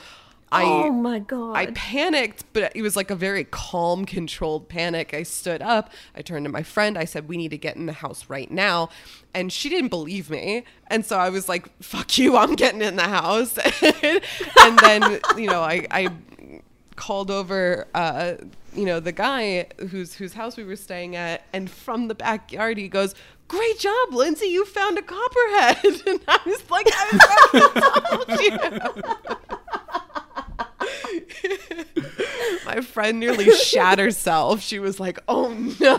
[0.51, 1.59] I, oh my god.
[1.59, 5.13] I panicked, but it was like a very calm, controlled panic.
[5.13, 5.93] I stood up.
[6.17, 6.97] I turned to my friend.
[6.97, 8.89] I said, We need to get in the house right now.
[9.35, 10.65] And she didn't believe me.
[10.87, 13.59] And so I was like, Fuck you, I'm getting in the house.
[14.63, 16.09] and then, you know, I, I
[16.97, 18.37] called over uh,
[18.75, 22.79] you know, the guy whose whose house we were staying at, and from the backyard
[22.79, 23.15] he goes,
[23.49, 26.03] Great job, Lindsay, you found a copperhead.
[26.07, 27.07] And I was like, I
[27.53, 29.03] was told you.
[32.67, 34.61] My friend nearly shat herself.
[34.61, 35.49] She was like, "Oh
[35.81, 35.99] no!"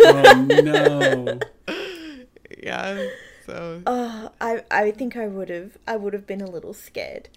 [0.00, 1.38] Oh no.
[2.62, 3.06] yeah.
[3.46, 7.28] So Oh, I I think I would have I would have been a little scared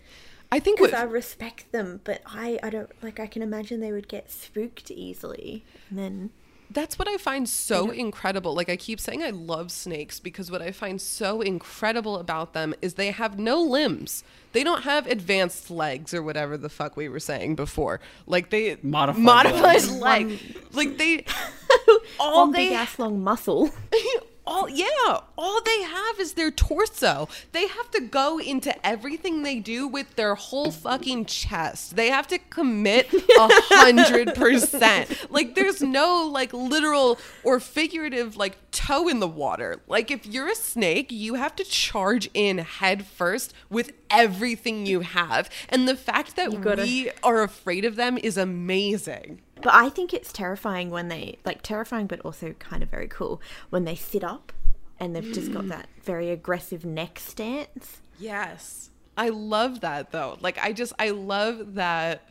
[0.51, 3.91] I think because I respect them, but I I don't like I can imagine they
[3.91, 6.29] would get spooked easily, and then
[6.73, 8.53] that's what I find so incredible.
[8.53, 12.73] Like I keep saying, I love snakes because what I find so incredible about them
[12.81, 14.23] is they have no limbs.
[14.51, 17.99] They don't have advanced legs or whatever the fuck we were saying before.
[18.27, 19.91] Like they Modified modified legs.
[19.91, 20.39] leg.
[20.73, 21.25] Like they
[22.19, 23.69] all one they big ass long muscle.
[24.45, 27.27] all yeah all they have is their torso.
[27.51, 31.95] They have to go into everything they do with their whole fucking chest.
[31.95, 35.31] They have to commit a hundred percent.
[35.31, 39.81] Like there's no like literal or figurative like toe in the water.
[39.87, 45.01] Like if you're a snake you have to charge in head first with everything you
[45.01, 45.49] have.
[45.69, 50.13] And the fact that gotta- we are afraid of them is amazing But I think
[50.13, 54.23] it's terrifying when they like terrifying, but also kind of very cool when they sit
[54.23, 54.51] up
[54.99, 55.69] and they've just got mm.
[55.69, 58.01] that very aggressive neck stance.
[58.19, 58.89] Yes.
[59.17, 60.37] I love that though.
[60.41, 62.27] Like I just I love that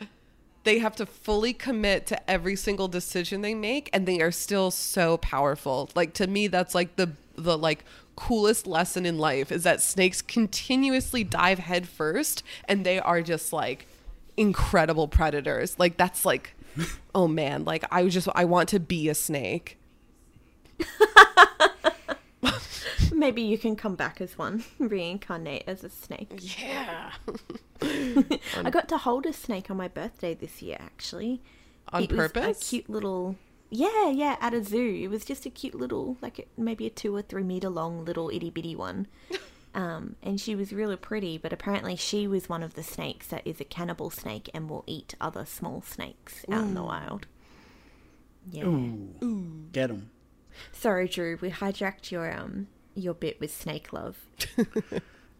[0.65, 4.71] they have to fully commit to every single decision they make and they are still
[4.71, 5.91] so powerful.
[5.95, 7.85] Like to me that's like the the like
[8.17, 13.53] coolest lesson in life is that snakes continuously dive head first and they are just
[13.53, 13.87] like
[14.37, 15.79] incredible predators.
[15.79, 16.55] Like that's like
[17.15, 19.79] oh man, like I just I want to be a snake.
[23.13, 26.31] Maybe you can come back as one, reincarnate as a snake.
[26.59, 27.13] Yeah.
[27.81, 31.41] I got to hold a snake on my birthday this year, actually.
[31.93, 32.61] On It purpose?
[32.61, 33.37] a cute little.
[33.71, 34.99] Yeah, yeah, at a zoo.
[35.03, 38.29] It was just a cute little, like maybe a two or three meter long little
[38.31, 39.07] itty bitty one.
[39.75, 43.47] Um, and she was really pretty, but apparently she was one of the snakes that
[43.47, 47.27] is a cannibal snake and will eat other small snakes out in the wild.
[48.51, 48.65] Yeah.
[48.65, 49.67] Ooh.
[49.73, 50.11] Get them.
[50.73, 51.39] Sorry, Drew.
[51.41, 54.19] We hijacked your um your bit with snake love.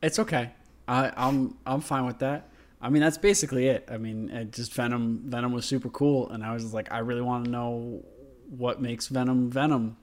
[0.03, 0.51] It's okay.
[0.89, 2.49] I, I'm I'm fine with that.
[2.81, 3.89] I mean, that's basically it.
[3.91, 5.23] I mean, it just Venom.
[5.27, 8.05] Venom was super cool, and I was just like, I really want to know
[8.51, 9.97] what makes Venom Venom,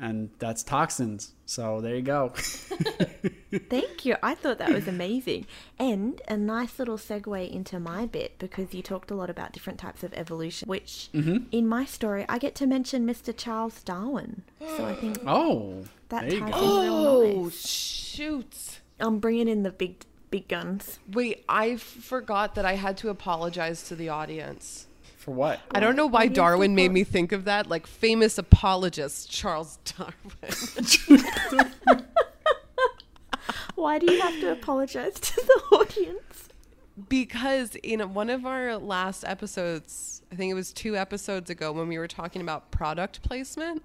[0.00, 1.32] and that's toxins.
[1.46, 2.30] So there you go.
[3.70, 4.16] Thank you.
[4.22, 5.46] I thought that was amazing.
[5.78, 9.78] And a nice little segue into my bit because you talked a lot about different
[9.78, 11.44] types of evolution, which Mm-hmm.
[11.52, 13.36] in my story, I get to mention Mr.
[13.36, 14.42] Charles Darwin.
[14.76, 16.58] So I think oh, that there you ties go.
[16.80, 17.66] in real Oh nice.
[17.66, 18.80] shoot.
[19.00, 20.98] I'm bringing in the big, big guns.
[21.12, 24.86] Wait, I forgot that I had to apologize to the audience.
[25.24, 25.58] For what?
[25.70, 28.36] I don't know why What do you Darwin made me think of that, like famous
[28.36, 31.24] apologist Charles Darwin.
[33.74, 36.48] Why do you have to apologize to the audience?
[37.08, 41.88] because in one of our last episodes, I think it was two episodes ago when
[41.88, 43.82] we were talking about product placement,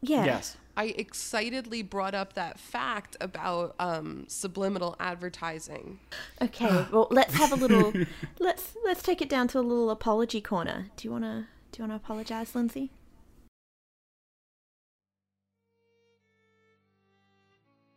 [0.00, 0.24] Yeah.
[0.24, 0.56] Yes.
[0.76, 6.00] I excitedly brought up that fact about um, subliminal advertising.
[6.40, 6.86] Okay.
[6.92, 7.92] Well, let's have a little.
[8.38, 10.88] let's let's take it down to a little apology corner.
[10.96, 12.90] Do you wanna do you wanna apologize, Lindsay?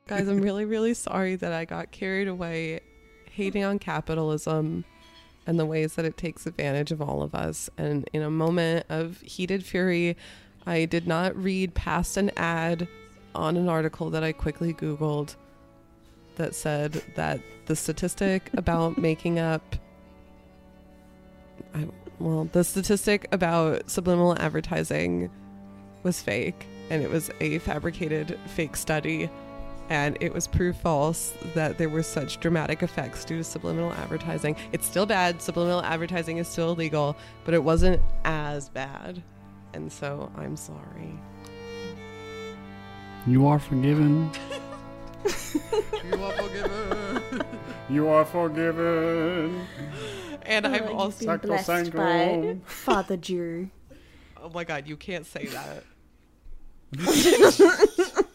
[0.08, 2.82] Guys, I'm really, really sorry that I got carried away
[3.32, 4.86] hating on capitalism
[5.48, 7.70] and the ways that it takes advantage of all of us.
[7.78, 10.16] And in a moment of heated fury,
[10.66, 12.88] I did not read past an ad
[13.34, 15.36] on an article that I quickly Googled
[16.36, 19.76] that said that the statistic about making up.
[21.74, 21.88] I,
[22.20, 25.30] well, the statistic about subliminal advertising
[26.04, 29.30] was fake and it was a fabricated fake study
[29.90, 34.56] and it was proof false that there were such dramatic effects due to subliminal advertising.
[34.72, 35.42] It's still bad.
[35.42, 39.22] Subliminal advertising is still illegal, but it wasn't as bad.
[39.76, 41.20] And so I'm sorry.
[43.28, 44.32] You are forgiven.
[46.06, 47.42] You are forgiven.
[47.90, 49.66] You are forgiven.
[50.44, 51.38] And I've Oh, you've also.
[51.38, 53.70] been blessed by Father Drew.
[54.42, 55.84] Oh my god, you can't say that.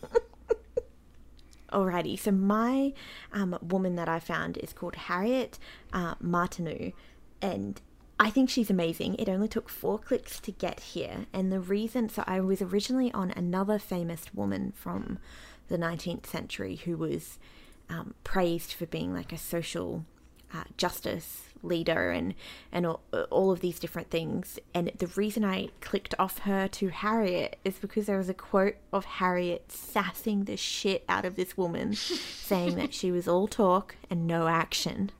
[1.72, 2.92] Alrighty, so my
[3.32, 5.58] um, woman that I found is called Harriet
[5.92, 6.90] uh, Martineau,
[7.40, 7.80] and
[8.22, 9.16] I think she's amazing.
[9.18, 13.10] It only took four clicks to get here, and the reason so I was originally
[13.12, 15.18] on another famous woman from
[15.68, 17.38] the 19th century who was
[17.88, 20.04] um, praised for being like a social
[20.52, 22.34] uh, justice leader and
[22.72, 26.88] and all, all of these different things and the reason I clicked off her to
[26.88, 31.56] Harriet is because there was a quote of Harriet sassing the shit out of this
[31.58, 35.10] woman saying that she was all talk and no action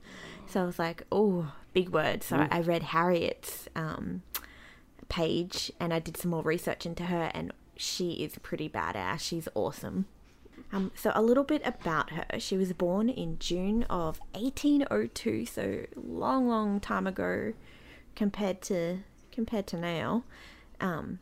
[0.47, 4.23] so I was like oh big word so I read Harriet's um,
[5.09, 9.47] page and I did some more research into her and she is pretty badass she's
[9.55, 10.05] awesome
[10.71, 12.39] um, so a little bit about her.
[12.39, 17.53] She was born in June of 1802, so long, long time ago,
[18.15, 18.99] compared to
[19.31, 20.23] compared to now.
[20.79, 21.19] Um,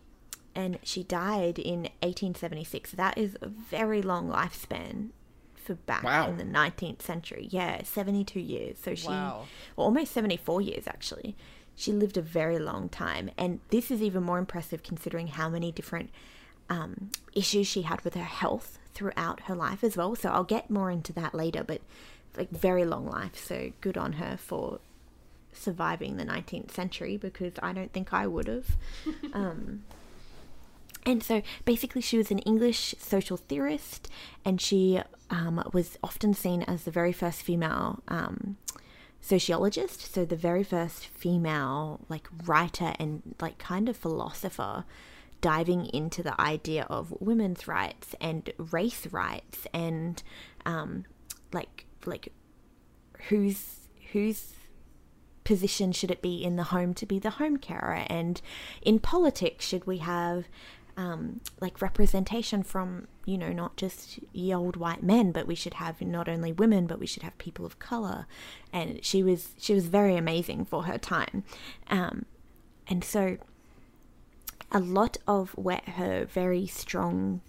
[0.55, 2.91] and she died in 1876.
[2.91, 5.09] That is a very long lifespan
[5.69, 6.27] for back Wow.
[6.29, 7.47] in the 19th century.
[7.51, 8.77] Yeah, 72 years.
[8.81, 9.45] So she, Wow.
[9.75, 11.35] well, almost 74 years actually.
[11.75, 15.71] She lived a very long time, and this is even more impressive considering how many
[15.71, 16.09] different
[16.69, 20.15] um, issues she had with her health throughout her life as well.
[20.15, 21.81] So I'll get more into that later, but
[22.35, 23.37] like very long life.
[23.37, 24.79] So good on her for
[25.53, 28.67] surviving the 19th century because I don't think I would have.
[29.33, 29.83] um,
[31.05, 34.09] and so basically, she was an English social theorist,
[34.43, 38.57] and she um, was often seen as the very first female um,
[39.21, 40.13] sociologist.
[40.13, 44.85] So the very first female like writer and like kind of philosopher
[45.41, 50.21] diving into the idea of women's rights and race rights and
[50.65, 51.05] um,
[51.53, 52.31] like like
[53.29, 54.53] whose whose
[55.43, 58.41] position should it be in the home to be the home carer and
[58.81, 60.45] in politics should we have
[60.99, 65.75] um, like representation from you know not just ye old white men but we should
[65.75, 68.27] have not only women but we should have people of color.
[68.73, 71.45] And she was she was very amazing for her time.
[71.89, 72.25] Um,
[72.87, 73.37] and so
[74.73, 77.41] a lot of where her very strong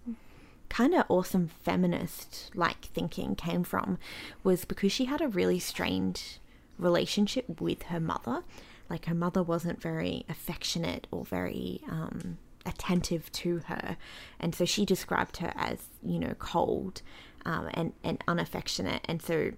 [0.68, 3.98] kind of awesome feminist like thinking came from
[4.44, 6.38] was because she had a really strained
[6.78, 8.44] relationship with her mother.
[8.88, 13.96] Like her mother wasn't very affectionate or very um, attentive to her
[14.38, 17.02] and so she described her as you know cold
[17.46, 19.52] um, and, and unaffectionate and so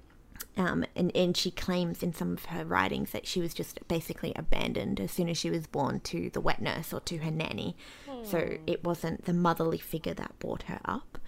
[0.57, 4.32] um, and, and she claims in some of her writings that she was just basically
[4.36, 7.76] abandoned as soon as she was born to the wet nurse or to her nanny.
[8.24, 11.18] So it wasn't the motherly figure that brought her up.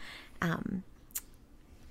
[0.43, 0.85] Um,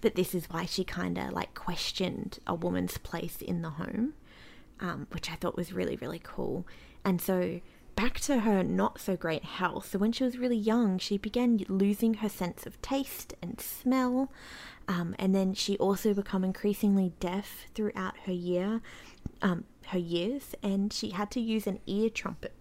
[0.02, 4.14] but this is why she kind of like questioned a woman's place in the home,
[4.80, 6.68] um, which I thought was really, really cool.
[7.04, 7.62] And so
[7.96, 9.92] back to her not so great health.
[9.92, 14.32] So when she was really young, she began losing her sense of taste and smell.
[14.88, 18.82] Um, and then she also became increasingly deaf throughout her year,
[19.42, 22.54] um, her years, and she had to use an ear trumpet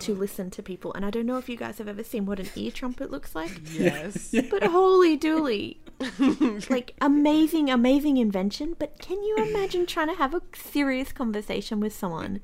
[0.00, 0.92] to listen to people.
[0.94, 3.34] And I don't know if you guys have ever seen what an ear trumpet looks
[3.34, 4.34] like, Yes.
[4.50, 5.76] but holy dooly,
[6.70, 8.74] like amazing, amazing invention.
[8.78, 12.40] But can you imagine trying to have a serious conversation with someone,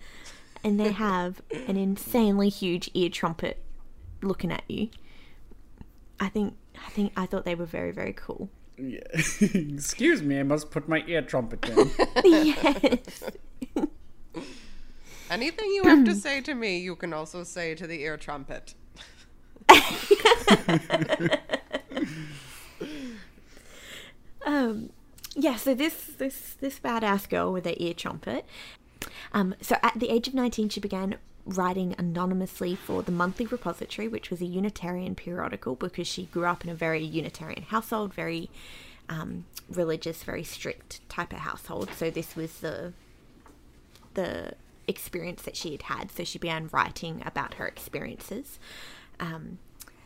[0.63, 3.63] and they have an insanely huge ear trumpet
[4.23, 4.89] looking at you?
[6.19, 6.57] I think,
[6.87, 8.51] I think, I thought they were very, very cool.
[8.77, 9.01] Yeah.
[9.15, 11.91] Excuse me, I must put my ear trumpet down.
[12.25, 13.25] yes.
[15.31, 18.75] Anything you have to say to me, you can also say to the ear trumpet.
[24.45, 24.91] Um,
[25.35, 28.45] yeah, so this this this badass girl with the ear trumpet.
[29.33, 34.07] Um, so at the age of nineteen, she began writing anonymously for the Monthly Repository,
[34.09, 38.51] which was a Unitarian periodical, because she grew up in a very Unitarian household, very
[39.09, 41.91] um, religious, very strict type of household.
[41.97, 42.93] So this was the
[44.15, 44.53] the
[44.87, 46.11] experience that she had had.
[46.11, 48.59] So she began writing about her experiences,
[49.19, 49.59] um,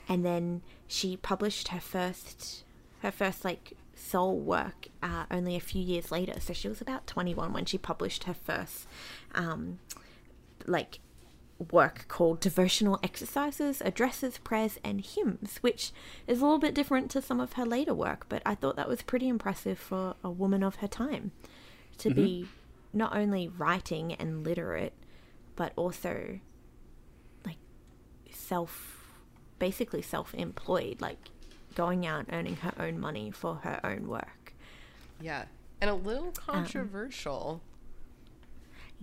[0.09, 2.65] and then she published her first
[3.03, 6.41] her first like soul work uh, only a few years later.
[6.41, 8.87] So she was about twenty one when she published her first
[9.35, 9.79] um,
[10.67, 11.01] like
[11.71, 15.93] work called devotional exercises addresses prayers and hymns which
[16.27, 18.89] is a little bit different to some of her later work but i thought that
[18.89, 21.31] was pretty impressive for a woman of her time
[21.97, 22.47] to be
[22.93, 24.93] not only writing and literate
[25.57, 26.41] but also
[27.47, 27.59] like
[28.31, 29.05] self
[29.59, 31.31] basically self-employed like
[31.75, 34.55] going out earning her own money for her own work
[35.21, 35.45] Yeah.
[35.81, 37.61] And a little controversial.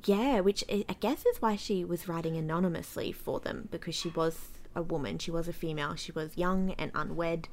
[0.05, 4.09] Yeah, which I I guess is why she was writing anonymously for them because she
[4.09, 7.47] was a woman, she was a female, she was young and unwed.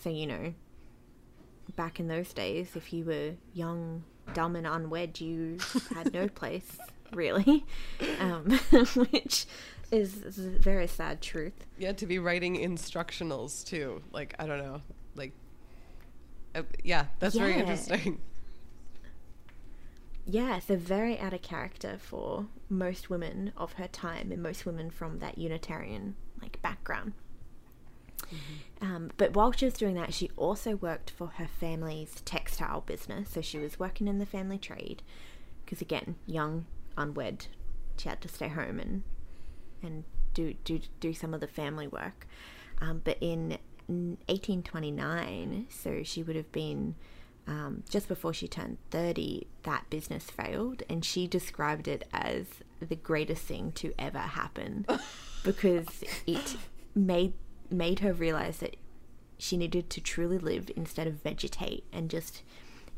[0.00, 0.54] So, you know,
[1.76, 4.04] back in those days, if you were young,
[4.34, 5.58] dumb, and unwed, you
[5.94, 6.78] had no place,
[7.12, 7.64] really.
[8.20, 8.50] Um,
[9.10, 9.46] which
[9.90, 11.66] is, is a very sad truth.
[11.78, 14.02] yeah, to be writing instructionals too.
[14.12, 14.82] Like, I don't know.
[15.14, 15.32] Like,
[16.54, 18.20] uh, yeah, that's very interesting.
[20.30, 24.90] Yeah, so very out of character for most women of her time and most women
[24.90, 27.14] from that Unitarian like background.
[28.82, 33.30] Um, but while she was doing that, she also worked for her family's textile business.
[33.30, 35.02] So she was working in the family trade
[35.64, 36.66] because, again, young,
[36.96, 37.46] unwed,
[37.96, 39.02] she had to stay home and
[39.82, 40.04] and
[40.34, 42.26] do do do some of the family work.
[42.80, 43.58] Um, but in
[43.88, 46.94] 1829, so she would have been
[47.48, 52.46] um, just before she turned 30, that business failed, and she described it as
[52.80, 54.86] the greatest thing to ever happen
[55.42, 56.56] because it
[56.94, 57.32] made
[57.70, 58.76] made her realize that
[59.38, 62.42] she needed to truly live instead of vegetate and just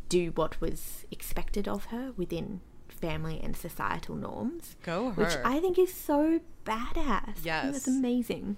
[0.08, 2.60] do what was expected of her within
[3.00, 4.76] family and societal norms.
[4.82, 5.34] Go Which.
[5.44, 7.44] I think is so badass.
[7.44, 7.72] Yes.
[7.72, 8.56] That's amazing.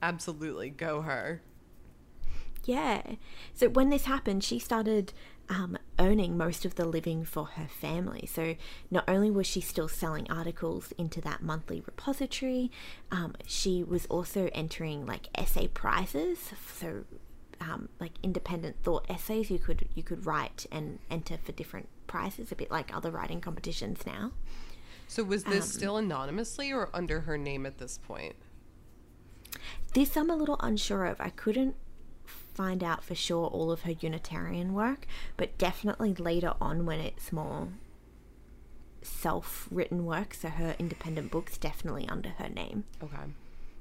[0.00, 0.70] Absolutely.
[0.70, 1.42] Go her.
[2.64, 3.02] Yeah.
[3.54, 5.12] So when this happened, she started
[5.48, 8.28] um, earning most of the living for her family.
[8.32, 8.56] So
[8.90, 12.70] not only was she still selling articles into that monthly repository,
[13.10, 16.52] um, she was also entering like essay prizes.
[16.72, 17.04] So
[17.62, 22.50] um, like independent thought essays you could you could write and enter for different prizes,
[22.50, 24.32] a bit like other writing competitions now.
[25.06, 28.34] So was this Um, still anonymously or under her name at this point?
[29.94, 31.20] This I'm a little unsure of.
[31.20, 31.76] I couldn't
[32.24, 35.06] find out for sure all of her Unitarian work,
[35.36, 37.68] but definitely later on when it's more
[39.02, 42.84] self written work, so her independent books definitely under her name.
[43.02, 43.16] Okay.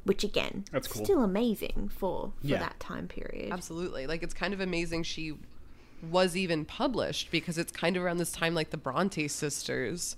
[0.04, 1.04] Which again, That's cool.
[1.06, 2.60] still amazing for, for Yeah.
[2.60, 3.52] that time period.
[3.52, 4.08] Absolutely.
[4.08, 5.34] Like it's kind of amazing she
[6.10, 10.16] was even published because it's kind of around this time like the Bronte sisters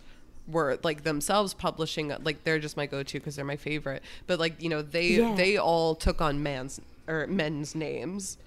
[0.47, 4.61] were like themselves publishing like they're just my go-to because they're my favorite but like
[4.61, 5.35] you know they Yeah.
[5.35, 8.37] they all took on man's or men's names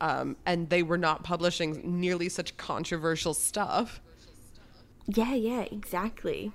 [0.00, 4.00] um, and they were not publishing nearly such controversial stuff
[5.08, 6.52] Yeah, yeah, exactly.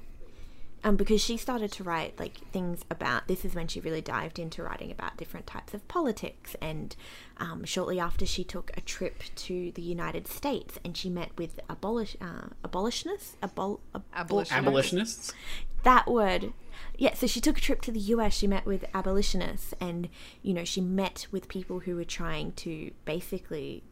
[0.84, 4.40] Um, because she started to write like things about this is when she really dived
[4.40, 6.96] into writing about different types of politics and
[7.38, 11.60] um, shortly after she took a trip to the United States and she met with
[11.70, 14.52] abolish uh, abolitionists abol- abol- Abolitionists.
[14.68, 15.34] Abolitionists.
[15.84, 16.52] that word
[16.98, 20.10] yeah so she took a trip to the us she met with abolitionists and
[20.42, 23.84] you know she met with people who were trying to basically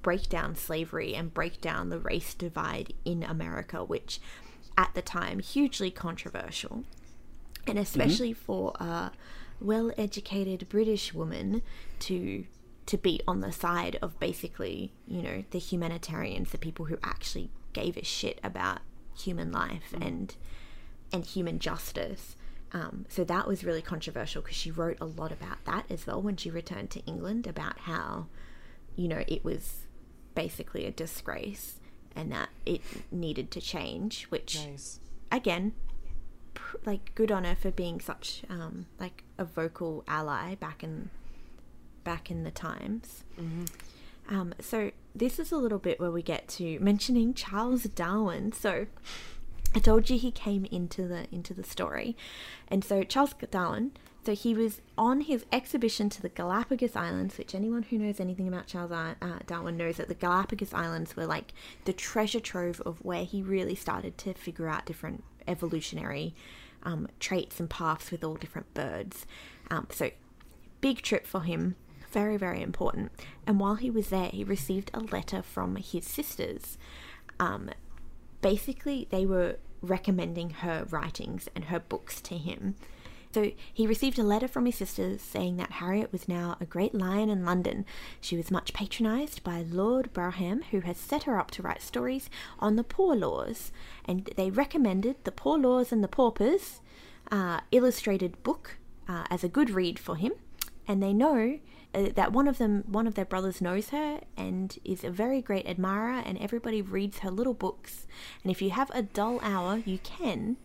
[0.00, 4.20] break down slavery and break down the race divide in america which
[4.76, 6.84] at the time hugely controversial.
[7.66, 9.12] And especially for a
[9.60, 11.62] well-educated british woman
[12.00, 12.44] to
[12.84, 17.48] to be on the side of basically you know the humanitarians the people who actually
[17.72, 18.80] gave a shit about
[19.16, 20.36] human life and
[21.12, 22.36] and human justice.
[22.72, 26.22] Um, so that was really controversial because she wrote a lot about that as well
[26.22, 28.28] when she returned to England about how,
[28.96, 29.86] you know, it was
[30.34, 31.78] basically a disgrace
[32.14, 34.24] and that it needed to change.
[34.24, 35.00] Which nice
[35.30, 35.72] again,
[36.54, 41.10] pr- like good on her for being such um, like a vocal ally back in
[42.04, 43.24] back in the times.
[44.28, 48.52] Um, so this is a little bit where we get to mentioning Charles Darwin.
[48.52, 48.86] So
[49.74, 52.16] I told you he came into the into the story,
[52.68, 53.92] and so Charles Darwin.
[54.24, 58.46] So he was on his exhibition to the Galapagos Islands, which anyone who knows anything
[58.46, 59.14] about Charles uh,
[59.46, 61.52] Darwin knows that the Galapagos Islands were like
[61.86, 66.34] the treasure trove of where he really started to figure out different evolutionary
[66.84, 69.26] um, traits and paths with all different birds.
[69.70, 70.10] Um, so
[70.80, 71.74] big trip for him.
[72.12, 73.10] Very very important.
[73.44, 76.78] And while he was there he received a letter from his sisters.
[77.40, 77.70] Um,
[78.40, 82.76] basically they were recommending her writings and her books to him
[83.32, 86.94] so he received a letter from his sisters saying that Harriet was now a great
[86.94, 87.86] lion in London.
[88.20, 92.28] She was much patronised by Lord Brougham, who has set her up to write stories
[92.58, 93.72] on the poor laws,
[94.04, 96.80] and they recommended The Poor Laws and the Paupers
[97.30, 98.78] uh, illustrated book
[99.08, 100.32] uh, as a good read for him,
[100.86, 101.58] and they know
[101.94, 105.40] uh, that one of them, one of their brothers, knows her and is a very
[105.40, 108.06] great admirer, and everybody reads her little books.
[108.42, 110.56] And if you have a dull hour, you can,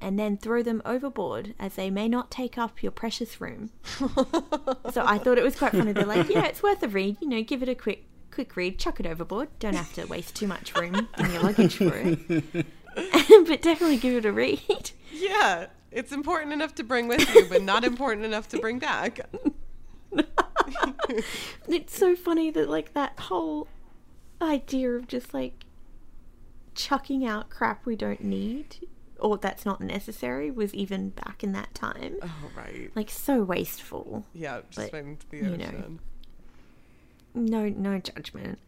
[0.00, 3.70] and then throw them overboard, as they may not take up your precious room.
[3.84, 5.92] so I thought it was quite funny.
[5.92, 7.16] They're like, yeah, it's worth a read.
[7.20, 9.48] You know, give it a quick, quick read, chuck it overboard.
[9.58, 12.28] Don't have to waste too much room in your luggage for it,
[13.46, 14.90] but definitely give it a read.
[15.12, 19.20] yeah it's important enough to bring with you but not important enough to bring back
[21.68, 23.68] it's so funny that like that whole
[24.42, 25.64] idea of just like
[26.74, 28.86] chucking out crap we don't need
[29.20, 32.16] or that's not necessary was even back in that time.
[32.22, 34.24] oh right Like so wasteful.
[34.34, 35.64] yeah just but, went into the you know.
[35.66, 36.00] ocean
[37.34, 38.58] No no judgment.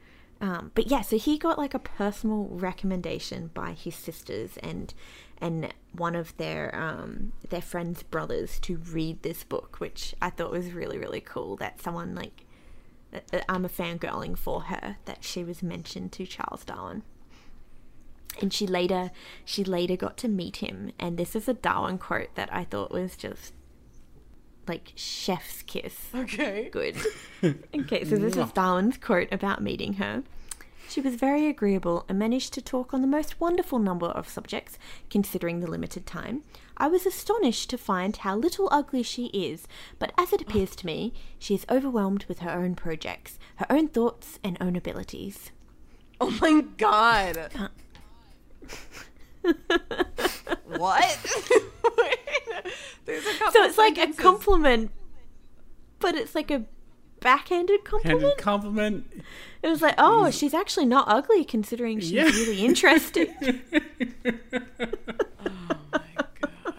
[0.41, 4.95] Um, but yeah, so he got like a personal recommendation by his sisters and
[5.41, 10.53] and one of their um, their friends' brothers to read this book, which I thought
[10.53, 11.57] was really really cool.
[11.57, 12.45] That someone like
[13.11, 17.03] that- that I'm a fangirling for her that she was mentioned to Charles Darwin.
[18.41, 19.11] And she later
[19.45, 22.93] she later got to meet him, and this is a Darwin quote that I thought
[22.93, 23.53] was just
[24.69, 26.95] like chef's kiss okay good.
[27.75, 30.23] Okay, so this is Darwin's quote about meeting her.
[30.89, 34.79] She was very agreeable and managed to talk on the most wonderful number of subjects,
[35.11, 36.43] considering the limited time.
[36.79, 39.69] I was astonished to find how little ugly she is,
[39.99, 43.89] but as it appears to me, she is overwhelmed with her own projects, her own
[43.89, 45.53] thoughts, and own abilities.
[46.21, 47.51] oh my god
[50.67, 51.03] what
[53.07, 54.91] there's a couple So it's like a compliment,
[56.01, 56.65] but it's like a
[57.21, 58.21] backhanded compliment.
[58.23, 59.23] Handed compliment.
[59.63, 62.25] It was like, oh, she's actually not ugly considering she's Yeah.
[62.25, 63.29] really interesting.
[63.41, 63.53] oh
[65.93, 66.01] my
[66.41, 66.75] god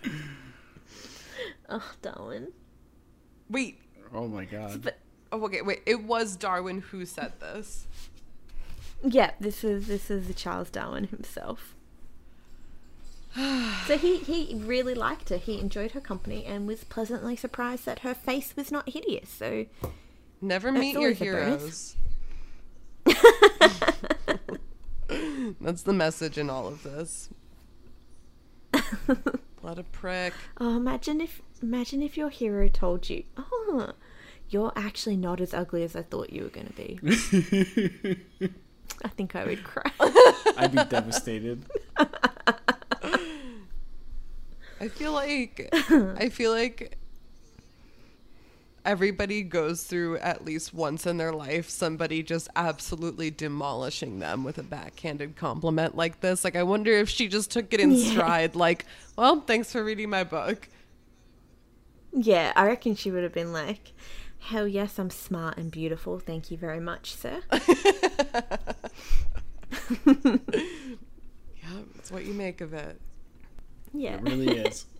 [1.70, 2.48] oh, Darwin.
[3.50, 3.80] wait
[4.14, 4.82] Oh my god.
[4.82, 4.98] But
[5.32, 7.86] oh okay wait it was darwin who said this
[9.04, 11.74] yeah, this is this is Charles Darwin himself.
[13.88, 15.38] so he he really liked her.
[15.38, 19.30] He enjoyed her company and was pleasantly surprised that her face was not hideous.
[19.30, 19.66] So
[20.42, 21.96] Never meet your always a bonus.
[23.06, 24.36] heroes.
[25.62, 27.30] That's the message in all of this.
[29.62, 30.34] What a prick.
[30.58, 33.92] Oh, imagine if imagine if your hero told you, "Oh,
[34.50, 38.50] you're actually not as ugly as I thought you were going to be."
[39.04, 39.92] I think I would cry.
[40.58, 41.66] I'd be devastated.
[44.80, 46.96] I feel like I feel like
[48.86, 54.58] everybody goes through at least once in their life somebody just absolutely demolishing them with
[54.58, 56.44] a backhanded compliment like this.
[56.44, 58.12] Like I wonder if she just took it in Yeah.
[58.12, 58.86] stride like,
[59.18, 60.70] "Well, thanks for reading my book."
[62.14, 63.92] Yeah, I reckon she would have been like,
[64.40, 66.18] "Hell yes, I'm smart and beautiful.
[66.20, 67.42] Thank you very much, sir."
[71.62, 73.00] Yeah, it's what you make of it.
[73.94, 74.16] Yeah.
[74.16, 74.86] It really is.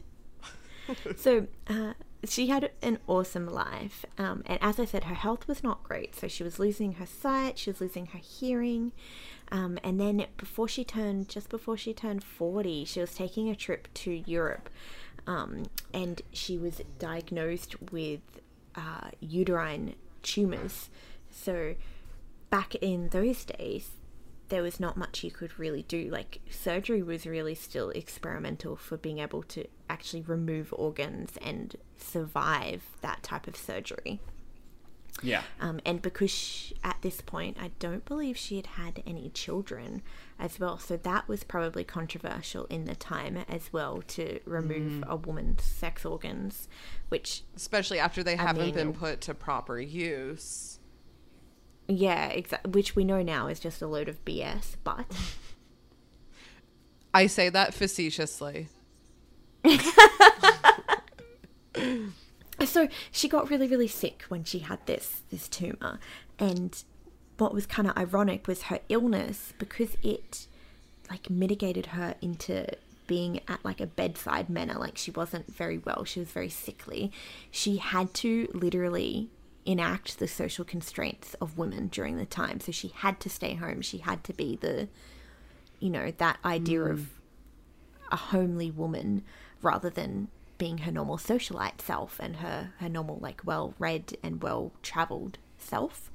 [1.18, 5.64] So uh, she had an awesome life, um, and as I said, her health was
[5.64, 6.16] not great.
[6.16, 8.92] So she was losing her sight, she was losing her hearing,
[9.52, 13.56] um, and then before she turned, just before she turned forty, she was taking a
[13.56, 14.70] trip to Europe,
[15.28, 15.64] um,
[15.94, 18.22] and she was diagnosed with
[18.76, 20.90] uh, uterine tumors.
[21.30, 21.76] So
[22.50, 23.92] back in those days,
[24.50, 26.10] there was not much you could really do.
[26.12, 32.84] Like surgery was really still experimental for being able to actually remove organs and survive
[33.02, 34.20] that type of surgery.
[35.22, 35.44] Yeah.
[35.60, 40.02] Um, and because she, at this point, I don't believe she had had any children
[40.40, 40.78] as well.
[40.80, 46.06] So that was probably controversial in the time as well to remove a woman's sex
[46.06, 46.70] organs,
[47.10, 50.79] which Especially after they haven't mean- been put to proper use.
[51.90, 54.76] Yeah, exa- which we know now is just a load of BS.
[54.84, 55.06] But
[57.14, 58.68] I say that facetiously.
[62.66, 66.00] so she got really really sick when she had this this tumor
[66.38, 66.84] and
[67.38, 70.48] what was kind of ironic was her illness because it
[71.10, 72.66] like mitigated her into
[73.08, 77.12] being at like a bedside manner like she wasn't very well she was very sickly
[77.52, 79.30] she had to literally
[79.70, 82.60] enact the social constraints of women during the time.
[82.60, 83.82] So she had to stay home.
[83.82, 84.90] She had to be the
[85.80, 87.12] you know that idea of
[88.12, 89.24] a homely woman
[89.62, 94.42] rather than being her normal socialite self and her her normal like well read and
[94.42, 96.12] well traveled self.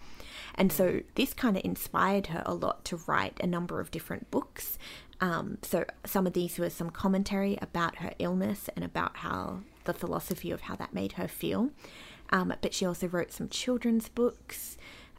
[0.57, 4.31] And so this kind of inspired her a lot to write a number of different
[4.33, 4.79] books.
[5.21, 9.95] Um, so some of these were some commentary about her illness and about how the
[9.95, 11.71] philosophy of how that made her feel
[12.35, 14.76] um, but she also wrote some children's books.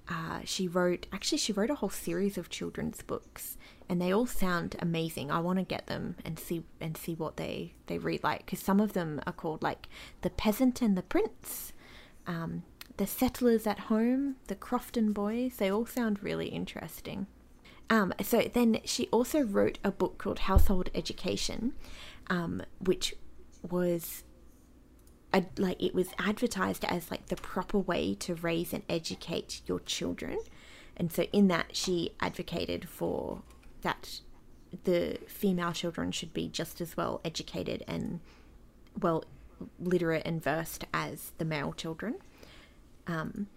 [0.07, 3.57] Uh, she wrote actually she wrote a whole series of children's books
[3.87, 5.31] and they all sound amazing.
[5.31, 8.59] I want to get them and see and see what they they read like because
[8.59, 9.87] some of them are called like
[10.21, 11.71] the peasant and the prince
[12.27, 12.63] um,
[12.97, 17.27] the settlers at home the crofton boys they all sound really interesting.
[17.89, 21.73] Um, so then she also wrote a book called household education
[22.29, 23.15] um, which
[23.67, 24.25] was
[25.57, 30.37] like it was advertised as like the proper way to raise and educate your children.
[30.97, 33.41] And so in that she advocated for
[33.81, 34.21] that
[34.83, 38.19] the female children should be just as well educated and
[38.99, 39.23] well
[39.79, 42.15] literate and versed as the male children.
[43.07, 43.47] Um,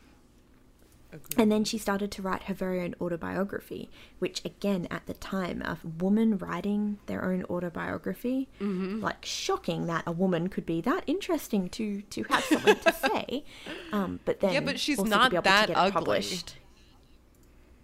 [1.39, 3.89] and then she started to write her very own autobiography,
[4.19, 10.13] which, again, at the time, a woman writing their own autobiography, like shocking that a
[10.13, 12.93] woman could be that interesting to to have something to
[13.27, 13.45] say.
[13.93, 15.93] Um, but then, Yeah, but she's not be able to that get ugly.
[15.93, 16.57] published.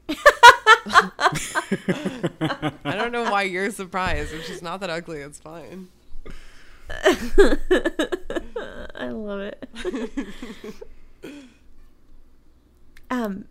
[0.87, 4.33] I don't know why you're surprised.
[4.35, 5.89] If she's not that ugly, it's fine.
[8.95, 9.69] I love it.
[13.11, 13.47] Um,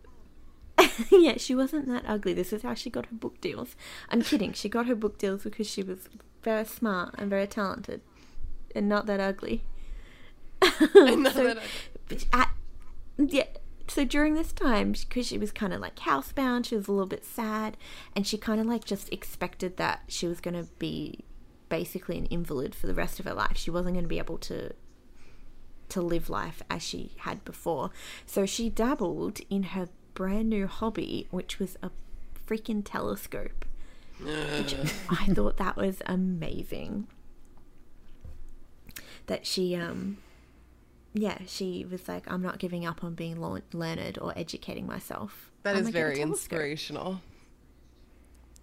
[1.11, 2.33] yeah, she wasn't that ugly.
[2.33, 3.75] This is how she got her book deals.
[4.09, 4.53] I'm kidding.
[4.53, 6.09] She got her book deals because she was
[6.41, 8.01] very smart and very talented,
[8.75, 9.63] and not that ugly.
[10.95, 11.57] And not So- that
[12.09, 12.19] ugly.
[13.17, 13.45] Yeah.
[13.89, 17.05] So during this time, because she was kind of like housebound, she was a little
[17.05, 17.75] bit sad,
[18.15, 21.19] and she kind of like just expected that she was going to be
[21.67, 23.57] basically an invalid for the rest of her life.
[23.57, 24.71] She wasn't going to be able to
[25.89, 27.91] to live life as she had before.
[28.25, 31.91] So she dabbled in her brand new hobby, which was a
[32.47, 33.65] freaking telescope.
[34.19, 34.75] Which
[35.09, 37.07] I thought that was amazing.
[39.27, 40.17] That she um
[41.13, 43.39] yeah, she was like, I'm not giving up on being
[43.71, 45.51] learned or educating myself.
[45.61, 47.21] That I'm is a very inspirational.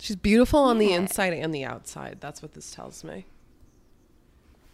[0.00, 2.18] She's beautiful on the inside and the outside.
[2.20, 3.26] That's what this tells me.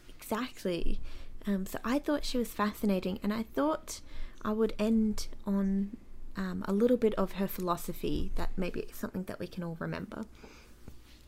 [0.09, 1.01] Exactly.
[1.47, 4.01] Um, so I thought she was fascinating, and I thought
[4.42, 5.97] I would end on
[6.36, 9.76] um, a little bit of her philosophy that maybe it's something that we can all
[9.78, 10.24] remember.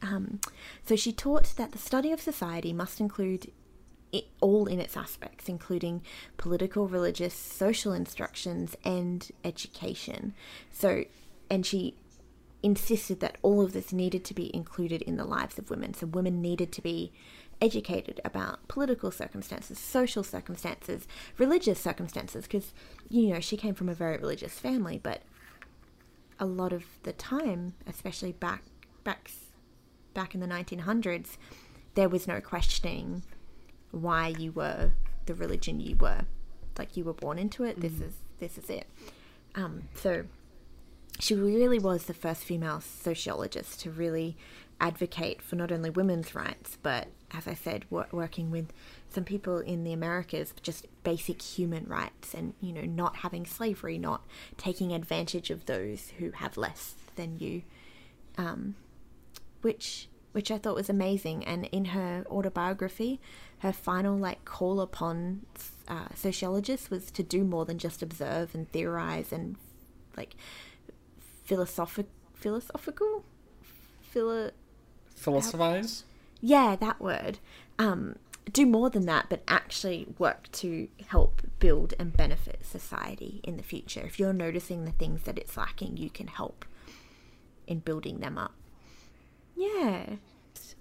[0.02, 0.40] Um,
[0.84, 3.50] so she taught that the study of society must include
[4.12, 6.02] it all in its aspects, including
[6.36, 10.34] political, religious, social instructions, and education.
[10.72, 11.04] So,
[11.50, 11.94] and she
[12.62, 15.94] insisted that all of this needed to be included in the lives of women.
[15.94, 17.12] So, women needed to be
[17.60, 21.06] educated about political circumstances, social circumstances,
[21.38, 22.72] religious circumstances, because,
[23.08, 25.22] you know, she came from a very religious family, but
[26.38, 28.62] a lot of the time, especially back,
[29.04, 29.30] back,
[30.14, 31.36] back in the 1900s,
[31.94, 33.22] there was no questioning
[33.90, 34.92] why you were
[35.26, 36.22] the religion you were.
[36.78, 37.80] Like you were born into it.
[37.80, 38.86] This is this is it.
[39.54, 40.24] Um, so
[41.18, 44.36] she really was the first female sociologist to really
[44.80, 48.72] advocate for not only women's rights, but as I said, wor- working with
[49.08, 53.98] some people in the Americas, just basic human rights and, you know, not having slavery,
[53.98, 54.24] not
[54.56, 57.62] taking advantage of those who have less than you,
[58.36, 58.76] um,
[59.62, 61.44] which which I thought was amazing.
[61.44, 63.20] And in her autobiography,
[63.60, 65.46] her final like call upon
[65.88, 69.56] uh, sociologists was to do more than just observe and theorize and
[70.16, 70.36] like
[71.44, 73.24] philosophic philosophical
[74.02, 74.50] philo
[75.16, 76.04] Philosophize?
[76.40, 77.38] Yeah that word
[77.78, 78.16] um
[78.52, 83.62] do more than that but actually work to help build and benefit society in the
[83.62, 84.00] future.
[84.00, 86.64] If you're noticing the things that it's lacking you can help
[87.66, 88.54] in building them up.
[89.56, 90.16] Yeah.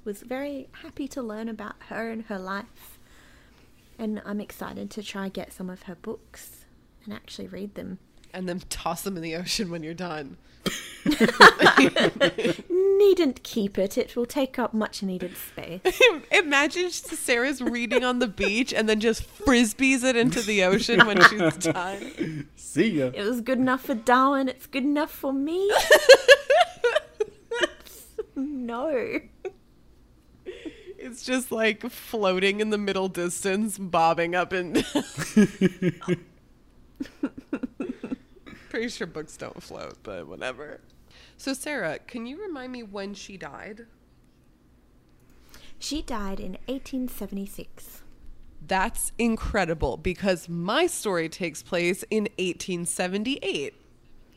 [0.05, 2.99] Was very happy to learn about her and her life.
[3.99, 6.66] And i'm excited to try get some of her books
[7.03, 7.97] and actually read them
[8.38, 10.38] And then toss them in the ocean when you're done.
[12.69, 15.79] needn't keep it it will take up much needed space
[16.31, 21.21] Imagine Sarah's reading on the beach and then just frisbees it into the ocean when
[21.29, 22.49] she's done.
[22.57, 23.11] See ya.
[23.13, 25.71] it was good enough for darwin it's good enough for me
[28.35, 29.21] no
[30.97, 34.85] It's just like floating in the middle distance, bobbing up and.
[38.78, 40.82] Pretty sure books don't float, but whatever.
[41.36, 43.88] So, Sarah, can you remind me when she died?
[45.80, 48.03] She died in 1876.
[48.61, 53.73] That's incredible because my story takes place in 1878.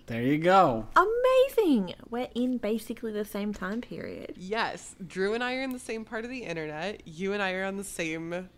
[0.06, 0.86] There you go.
[0.96, 1.96] Amazing!
[2.08, 4.36] We're in basically the same time period.
[4.38, 7.06] Yes, Drew and I are in the same part of the internet.
[7.06, 8.48] You and I are on the same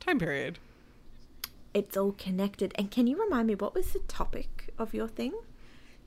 [0.00, 0.58] time period.
[1.74, 2.72] It's all connected.
[2.76, 5.32] And can you remind me what was the topic of your thing?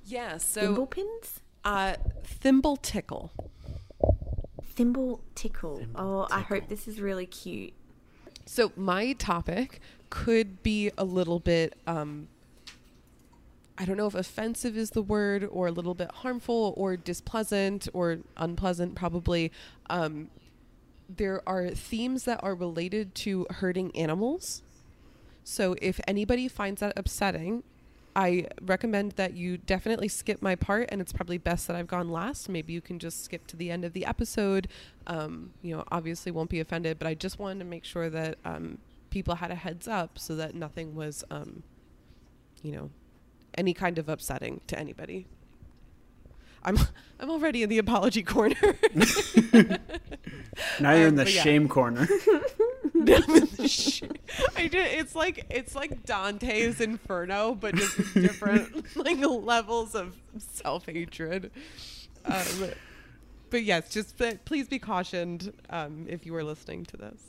[0.06, 1.42] Yeah, so Thimble pins?
[1.64, 3.32] uh thimble tickle.
[4.64, 5.78] Thimble tickle.
[5.78, 7.74] Thimble oh, I hope this is really cute.
[8.46, 9.80] So my topic
[10.12, 12.28] could be a little bit um
[13.78, 17.88] I don't know if offensive is the word or a little bit harmful or displeasant
[17.94, 19.52] or unpleasant probably.
[19.90, 20.30] Um
[21.10, 24.62] there are themes that are related to hurting animals.
[25.48, 27.62] So if anybody finds that upsetting,
[28.16, 32.10] I recommend that you definitely skip my part, and it's probably best that I've gone
[32.10, 32.50] last.
[32.50, 34.68] Maybe you can just skip to the end of the episode.
[35.06, 38.38] Um, you know, obviously won't be offended, but I just wanted to make sure that
[38.44, 38.80] um,
[39.12, 41.62] people had a heads up so that nothing was, um,
[42.64, 42.90] you know,
[43.56, 45.28] any kind of upsetting to anybody.
[46.64, 46.78] I'm
[47.20, 48.56] I'm already in the apology corner.
[50.80, 51.42] Now you're in Um, the yeah.
[51.44, 52.08] shame corner.
[54.56, 54.76] I did.
[54.76, 61.52] It's like it's like Dante's Inferno, but just different like levels of self hatred.
[62.24, 62.70] Um,
[63.50, 67.22] but yes, just please be cautioned um, if you are listening to this.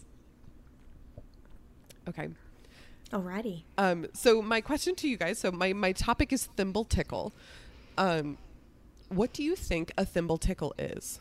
[2.08, 2.28] Okay.
[3.10, 3.62] Alrighty.
[3.76, 5.38] Um, so my question to you guys.
[5.38, 7.32] So my my topic is thimble tickle.
[7.98, 8.38] Um,
[9.08, 11.18] what do you think a thimble tickle is?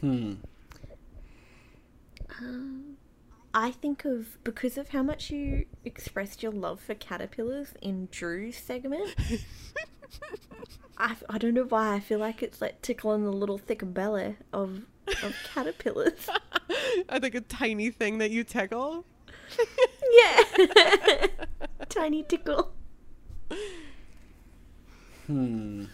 [0.00, 0.34] hmm.
[2.40, 2.96] Um,
[3.54, 8.56] I think of because of how much you expressed your love for caterpillars in Drew's
[8.56, 9.14] segment.
[10.98, 14.36] I, I don't know why I feel like it's like tickling the little thick belly
[14.52, 14.82] of
[15.22, 16.28] of caterpillars.
[17.08, 19.04] I think a tiny thing that you tickle.
[20.12, 21.26] yeah,
[21.88, 22.72] tiny tickle.
[25.26, 25.84] Hmm.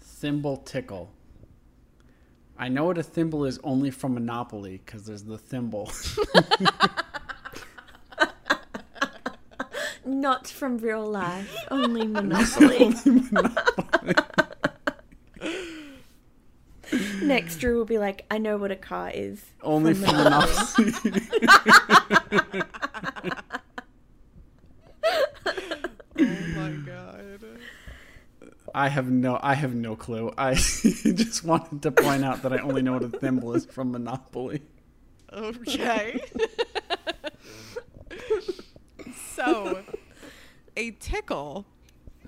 [0.00, 1.10] Thimble tickle.
[2.56, 5.90] I know what a thimble is only from Monopoly because there's the thimble.
[10.06, 12.94] Not from real life, only Monopoly.
[17.22, 20.92] Next, Drew will be like, "I know what a car is." only from from Monopoly.
[26.16, 27.40] Oh my god.
[28.74, 30.32] I have no I have no clue.
[30.36, 33.92] I just wanted to point out that I only know what a thimble is from
[33.92, 34.62] Monopoly.
[35.32, 36.20] Okay.
[39.34, 39.82] so,
[40.76, 41.66] a tickle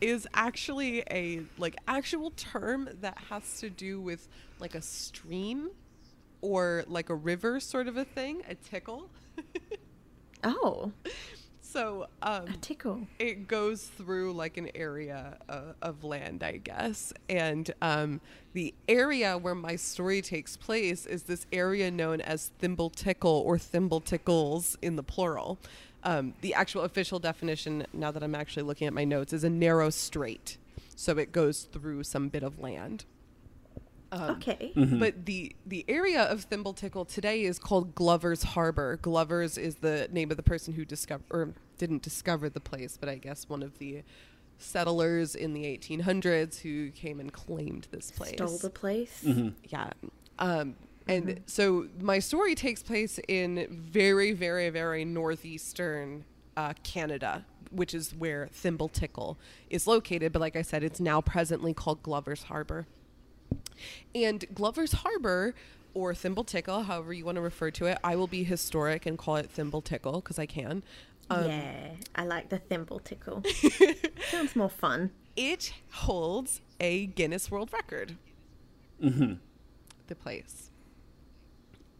[0.01, 4.28] is actually a like actual term that has to do with
[4.61, 5.70] like a stream
[6.40, 9.11] or like a river sort of a thing, a tickle.
[10.44, 10.92] Oh,
[11.67, 13.07] so um, a tickle.
[13.19, 17.12] it goes through like an area uh, of land, I guess.
[17.29, 18.21] And um,
[18.53, 23.59] the area where my story takes place is this area known as Thimble Tickle or
[23.59, 25.59] Thimble Tickles in the plural.
[26.05, 29.51] Um, the actual official definition, now that I'm actually looking at my notes, is a
[29.51, 30.59] narrow strait.
[30.95, 33.05] So it goes through some bit of land.
[34.12, 34.72] Um, Okay.
[34.74, 38.98] But the the area of Thimble Tickle today is called Glover's Harbor.
[39.02, 43.09] Glover's is the name of the person who discovered or didn't discover the place, but
[43.09, 44.02] I guess one of the
[44.59, 48.34] settlers in the 1800s who came and claimed this place.
[48.34, 49.24] Stole the place.
[49.68, 49.90] Yeah.
[50.38, 50.76] Um,
[51.09, 56.24] and so my story takes place in very, very, very northeastern
[56.57, 59.38] uh, Canada, which is where Thimble Tickle
[59.70, 60.32] is located.
[60.32, 62.86] But like I said, it's now presently called Glover's Harbor.
[64.14, 65.55] And Glover's Harbor,
[65.95, 69.16] or Thimble Tickle, however you want to refer to it, I will be historic and
[69.16, 70.83] call it Thimble Tickle because I can.
[71.31, 73.43] Um, yeah, I like the thimble tickle.
[74.31, 75.11] Sounds more fun.
[75.37, 78.16] it holds a Guinness World Record.
[79.01, 80.70] The place.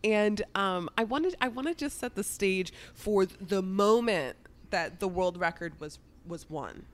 [0.05, 4.37] And um, I wanted I want to just set the stage for the moment
[4.71, 6.85] that the world record was was won.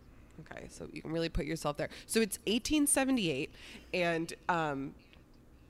[0.41, 1.89] Okay, so you can really put yourself there.
[2.07, 3.55] So it's 1878,
[3.95, 4.95] and um,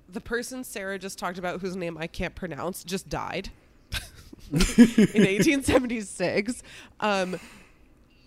[0.08, 3.50] the person Sarah just talked about, whose name I can't pronounce, just died
[4.52, 6.62] in 1876.
[7.00, 7.38] Um,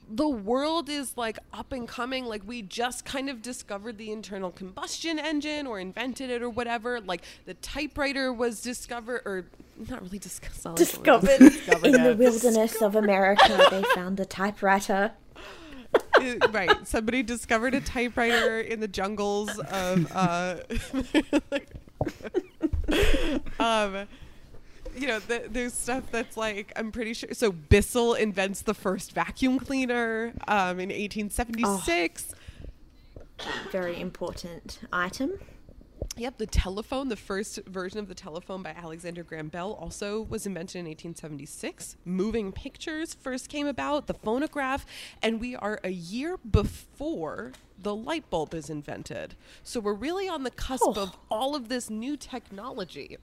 [0.09, 2.25] the world is like up and coming.
[2.25, 7.01] Like we just kind of discovered the internal combustion engine or invented it or whatever.
[7.01, 9.45] Like the typewriter was discovered or
[9.89, 10.77] not really discovered.
[10.77, 11.41] Discovered
[11.83, 15.11] in the wilderness of America, they found a typewriter.
[16.51, 16.87] Right.
[16.87, 20.57] Somebody discovered a typewriter in the jungles of uh
[23.59, 24.07] um
[24.97, 27.29] you know, th- there's stuff that's like I'm pretty sure.
[27.33, 32.33] So Bissell invents the first vacuum cleaner um, in 1876.
[33.71, 35.33] Very important item.
[36.17, 40.45] Yep, the telephone, the first version of the telephone by Alexander Graham Bell, also was
[40.45, 41.97] invented in 1876.
[42.05, 44.85] Moving pictures first came about, the phonograph,
[45.21, 47.51] and we are a year before
[47.81, 49.35] the light bulb is invented.
[49.61, 50.93] So we're really on the cusp Oh.
[50.95, 53.17] of all of this new technology.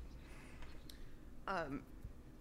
[1.49, 1.81] Um,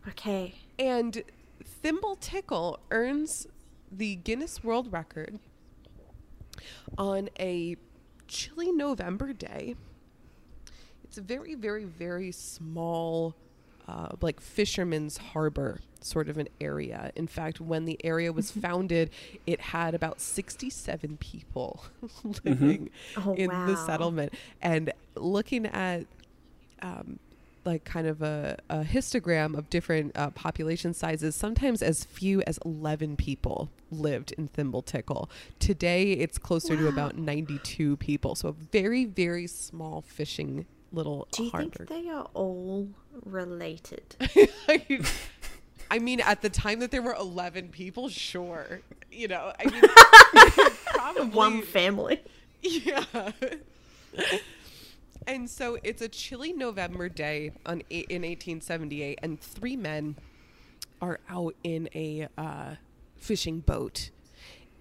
[0.06, 0.56] okay.
[0.78, 1.24] And
[1.64, 3.48] Thimble Tickle earns
[3.90, 5.40] the Guinness World Record
[6.98, 7.78] on a
[8.28, 9.76] chilly November day.
[11.12, 13.36] It's a very, very, very small,
[13.86, 17.12] uh, like fisherman's harbor sort of an area.
[17.18, 19.10] In fact, when the area was founded,
[19.46, 21.84] it had about 67 people
[22.46, 23.86] living Oh, in the wow.
[23.86, 24.34] settlement.
[24.62, 26.06] And looking at
[26.82, 27.20] um,
[27.66, 32.58] like kind of a, a histogram of different uh, population sizes, sometimes as few as
[32.64, 35.30] 11 people lived in Thimble Tickle.
[35.60, 38.34] Today, it's closer to about 92 people.
[38.34, 41.86] So a very, very small fishing little Do you harbor.
[41.86, 42.90] think they are all
[43.26, 44.16] related?
[45.92, 48.82] I mean, at the time that there were 11 people, sure.
[49.12, 51.26] You know, I mean, probably.
[51.36, 52.22] One family.
[52.62, 53.04] Yeah.
[55.28, 60.16] and so it's a chilly November day on in 1878, and three men
[61.02, 62.76] are out in a uh,
[63.18, 64.12] fishing boat.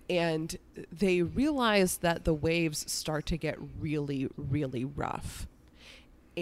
[0.08, 0.56] And
[0.92, 5.46] they realize that the waves start to get really, really rough.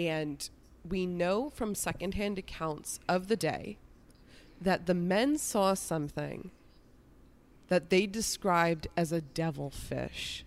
[0.07, 0.49] And
[0.87, 3.77] we know from secondhand accounts of the day
[4.61, 6.51] that the men saw something
[7.67, 10.45] that they described as a devilfish.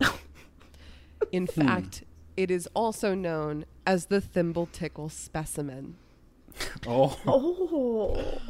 [1.32, 1.60] In hmm.
[1.60, 2.04] fact,
[2.36, 5.96] it is also known as the thimble tickle specimen.
[6.86, 8.38] Oh, Oh.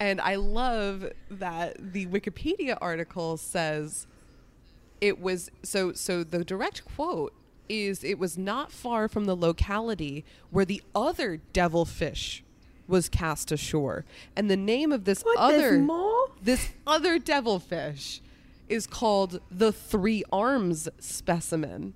[0.00, 4.06] And I love that the Wikipedia article says
[5.00, 7.34] it was so so the direct quote
[7.68, 12.42] is it was not far from the locality where the other devilfish
[12.86, 14.04] was cast ashore.
[14.34, 15.36] And the name of this What?
[15.38, 16.30] other There's more?
[16.42, 18.20] this other devilfish
[18.68, 21.94] is called the three arms specimen.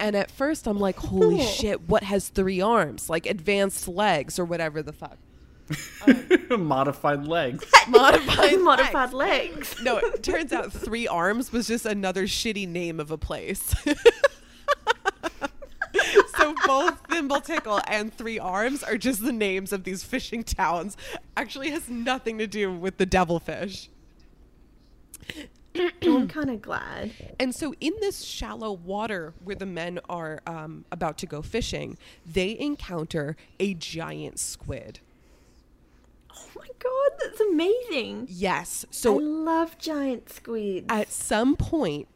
[0.00, 3.10] And at first I'm like, holy shit, what has three arms?
[3.10, 5.16] Like advanced legs or whatever the fuck.
[6.50, 7.62] Um, modified legs.
[7.88, 9.56] Modified Modified legs.
[9.74, 9.82] legs.
[9.82, 13.74] No, it turns out three arms was just another shitty name of a place.
[16.38, 20.96] So both Thimble Tickle and Three Arms are just the names of these fishing towns.
[21.36, 23.90] Actually has nothing to do with the devilfish.
[26.02, 27.12] I'm kind of glad.
[27.38, 31.98] And so, in this shallow water where the men are um, about to go fishing,
[32.26, 35.00] they encounter a giant squid.
[36.34, 38.26] Oh my god, that's amazing.
[38.28, 38.86] Yes.
[38.90, 40.86] So I love giant squids.
[40.88, 42.08] at some point,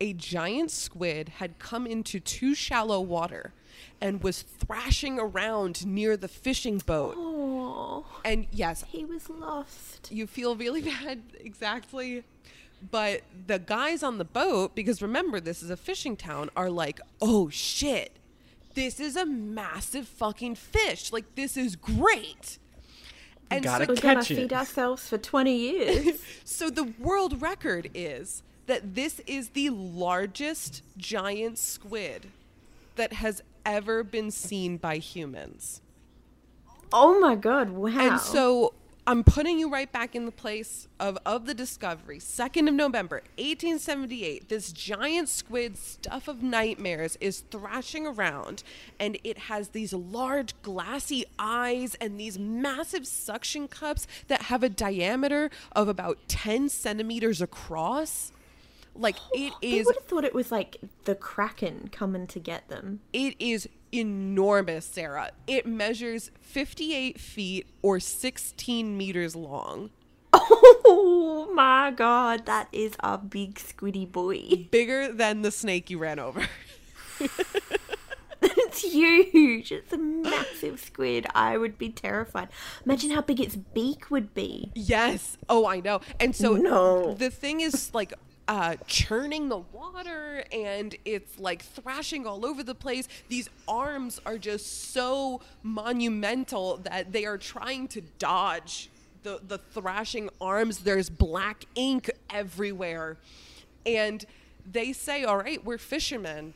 [0.00, 3.52] a giant squid had come into too shallow water
[4.00, 7.14] and was thrashing around near the fishing boat.
[7.16, 10.08] oh, And yes, he was lost.
[10.12, 12.24] you feel really bad, exactly.
[12.90, 17.00] But the guys on the boat, because remember, this is a fishing town, are like,
[17.20, 18.12] oh shit,
[18.74, 21.12] this is a massive fucking fish.
[21.12, 22.58] Like, this is great.
[23.50, 24.36] And gotta so, We're gonna Catch it.
[24.36, 26.20] feed ourselves for 20 years.
[26.44, 32.26] so the world record is that this is the largest giant squid
[32.96, 35.80] that has ever been seen by humans.
[36.92, 37.90] oh my god, wow.
[37.98, 38.72] And so
[39.06, 42.18] I'm putting you right back in the place of, of the discovery.
[42.18, 48.62] 2nd of November, 1878, this giant squid, stuff of nightmares, is thrashing around
[49.00, 54.68] and it has these large glassy eyes and these massive suction cups that have a
[54.68, 58.30] diameter of about 10 centimeters across.
[58.98, 63.00] Like it is would have thought it was like the Kraken coming to get them.
[63.12, 65.30] it is enormous, Sarah.
[65.46, 69.90] It measures 58 feet or 16 meters long.
[70.90, 74.66] Oh my god, that is a big squiddy boy.
[74.70, 76.46] Bigger than the snake you ran over.
[78.42, 79.72] it's huge.
[79.72, 81.26] It's a massive squid.
[81.34, 82.48] I would be terrified.
[82.84, 84.70] Imagine how big its beak would be.
[84.74, 85.36] yes.
[85.48, 86.00] Oh, I know.
[86.20, 87.14] And so No.
[87.14, 88.12] the thing is like
[88.48, 93.06] uh, churning the water and it's like thrashing all over the place.
[93.28, 98.88] These arms are just so monumental that they are trying to dodge
[99.22, 100.78] the, the thrashing arms.
[100.78, 103.18] There's black ink everywhere.
[103.84, 104.24] And
[104.70, 106.54] they say, All right, we're fishermen.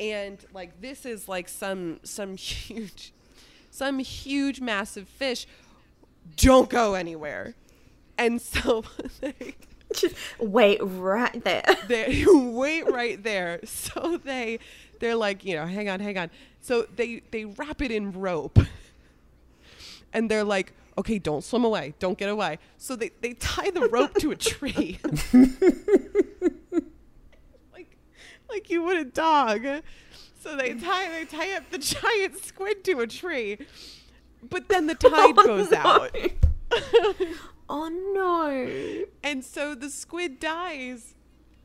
[0.00, 3.12] And like this is like some some huge
[3.70, 5.46] some huge massive fish.
[6.36, 7.54] Don't go anywhere.
[8.16, 8.84] And so
[9.20, 9.54] they
[10.00, 11.62] Just wait right there.
[11.88, 13.60] they wait right there.
[13.64, 14.58] So they
[15.00, 16.30] they're like you know hang on hang on.
[16.60, 18.58] So they they wrap it in rope.
[20.12, 21.94] And they're like okay don't swim away.
[21.98, 22.58] Don't get away.
[22.76, 24.98] So they they tie the rope to a tree.
[27.72, 27.96] Like
[28.48, 29.66] like you would a dog.
[30.40, 33.58] So they tie they tie up the giant squid to a tree.
[34.42, 36.14] But then the oh, tide goes out.
[37.68, 39.04] Oh no.
[39.24, 41.14] And so the squid dies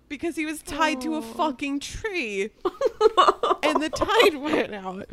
[0.07, 2.49] because he was tied to a fucking tree.
[3.63, 5.09] and the tide went out.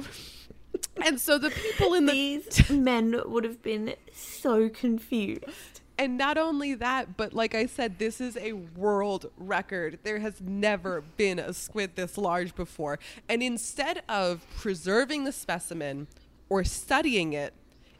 [1.05, 5.81] And so the people in the These men would have been so confused.
[5.99, 9.99] and not only that, but like I said, this is a world record.
[10.05, 12.99] There has never been a squid this large before.
[13.29, 16.07] And instead of preserving the specimen
[16.49, 17.53] or studying it,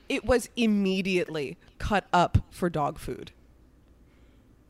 [0.09, 3.33] it was immediately cut up for dog food.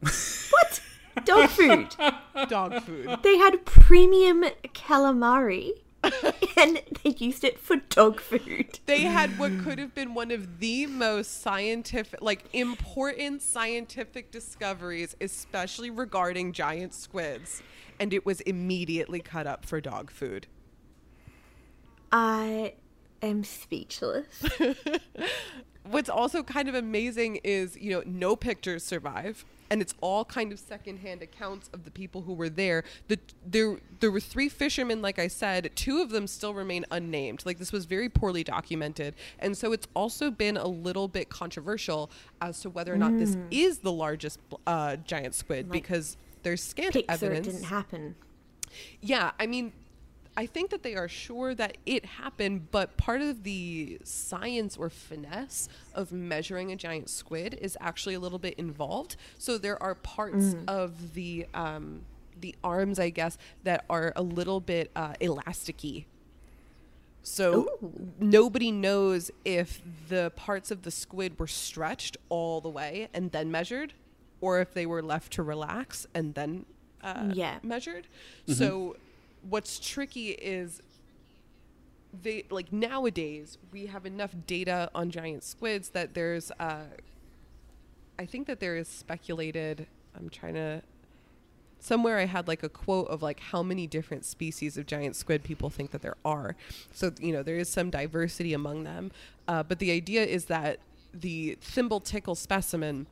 [0.01, 0.80] What?
[1.24, 1.97] Dog food.
[2.49, 3.18] Dog food.
[3.22, 4.44] They had premium
[4.74, 5.72] calamari
[6.57, 8.78] and they used it for dog food.
[8.86, 15.16] they had what could have been one of the most scientific like important scientific discoveries
[15.20, 17.61] especially regarding giant squids
[17.99, 20.47] and it was immediately cut up for dog food
[22.12, 22.74] I
[23.20, 24.44] am speechless.
[25.82, 30.53] what's also kind of amazing is you know no pictures survive and it's all kind
[30.53, 32.85] of secondhand accounts of the people who were there.
[33.09, 35.71] The there there were three fishermen like i said.
[35.75, 37.43] Two of them still remain unnamed.
[37.45, 39.14] Like this was very poorly documented.
[39.39, 42.11] And so it's also been a little bit controversial
[42.41, 46.97] as to whether or not this is the largest uh, giant squid because there's scant
[47.09, 47.47] evidence.
[47.47, 48.14] it didn't happen.
[49.01, 49.73] yeah, I mean,
[50.37, 54.91] I think that they are sure that it happened, but part of the science or
[54.91, 59.16] finesse of measuring a giant squid is actually a little bit involved.
[59.39, 62.03] So there are parts of the um,
[62.39, 66.05] the arms, I guess, that are a little bit uh, elasticy.
[67.22, 67.66] So
[68.20, 73.51] nobody knows if the parts of the squid were stretched all the way and then
[73.51, 73.95] measured,
[74.41, 76.66] or if they were left to relax and then
[77.03, 77.59] uh, Yeah.
[77.62, 78.07] measured.
[78.47, 78.97] So
[79.49, 80.82] what's tricky is
[82.22, 86.84] they like nowadays we have enough data on giant squids that there's uh
[88.18, 89.86] I think that there is speculated
[90.16, 90.82] I'm trying to
[91.78, 95.42] somewhere I had like a quote of like how many different species of giant squid
[95.44, 96.57] people think that there are.
[96.92, 99.12] So you know there is some diversity among them,
[99.47, 100.78] uh, but the idea is that
[101.12, 103.07] the thimble tickle specimen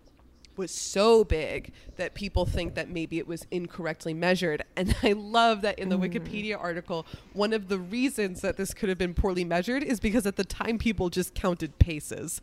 [0.57, 4.65] was so big that people think that maybe it was incorrectly measured.
[4.77, 6.13] And I love that in the mm.
[6.13, 10.27] Wikipedia article, one of the reasons that this could have been poorly measured is because
[10.27, 12.43] at the time people just counted paces.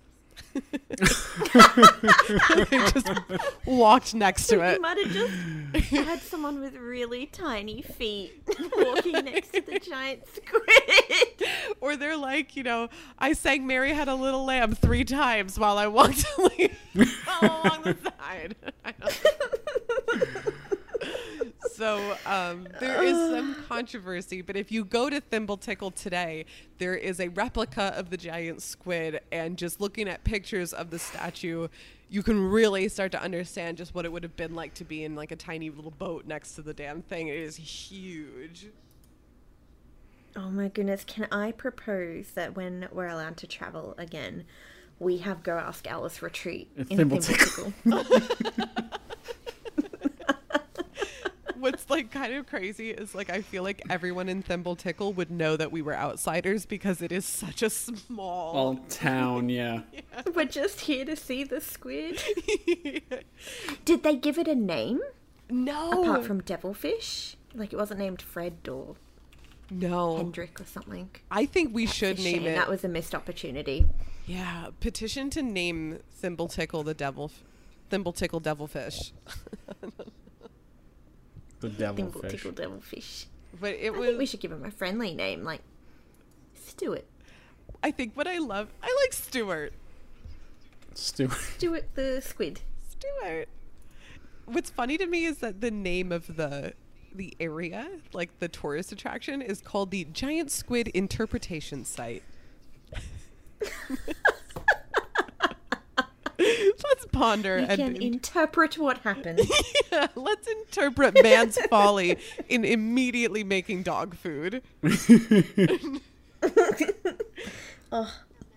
[0.53, 0.61] they
[2.69, 3.09] just
[3.65, 4.75] walked next to it.
[4.75, 5.33] You might have just
[5.91, 8.43] had someone with really tiny feet
[8.77, 11.30] walking next to the giant squid.
[11.81, 15.77] Or they're like, you know, I sang Mary Had a Little Lamb three times while
[15.77, 16.73] I walked like,
[17.41, 18.55] along the side.
[21.81, 26.45] So um, there is some controversy, but if you go to Thimble Tickle today,
[26.77, 30.99] there is a replica of the giant squid, and just looking at pictures of the
[30.99, 31.69] statue,
[32.07, 35.03] you can really start to understand just what it would have been like to be
[35.03, 37.29] in like a tiny little boat next to the damn thing.
[37.29, 38.67] It is huge.
[40.35, 44.45] Oh my goodness, can I propose that when we're allowed to travel again,
[44.99, 48.03] we have Go Ask Alice retreat In in Thimble Thimble Tickle.
[48.07, 49.01] Tickle?
[51.55, 55.29] What's like kind of crazy is like I feel like everyone in Thimble Tickle would
[55.29, 58.55] know that we were outsiders because it is such a small.
[58.55, 59.81] All town, yeah.
[60.33, 62.19] we're just here to see the squid.
[63.85, 65.01] Did they give it a name
[65.49, 67.35] no, apart from Devilfish?
[67.53, 68.95] Like it wasn't named Fred or
[69.71, 70.17] no.
[70.17, 71.09] Hendrick or something.
[71.31, 72.47] I think we should name shame.
[72.47, 72.55] it.
[72.55, 73.85] That was a missed opportunity.
[74.27, 77.31] yeah, petition to name Thimble Tickle the devil,
[77.89, 79.13] Thimble Tickle Devilfish.
[81.59, 81.95] The Devilfish.
[81.95, 82.31] Thimble devilfish.
[82.31, 83.25] Tickle Devilfish.
[83.59, 85.61] But it I think we should give him a friendly name, like
[86.55, 87.05] Stuart.
[87.83, 88.69] I think what I love.
[88.81, 89.73] I like Stuart.
[90.93, 91.31] Stuart.
[91.57, 92.61] Stuart the squid.
[92.89, 93.47] Stuart.
[94.45, 96.73] What's funny to me is that the name of the
[97.15, 102.23] the area, like the tourist attraction, is called the Giant Squid Interpretation Site.
[106.39, 109.41] Let's ponder You and can interpret what happened.
[109.91, 114.63] Yeah, let's interpret man's folly in immediately making dog food.
[117.93, 118.09] Oh,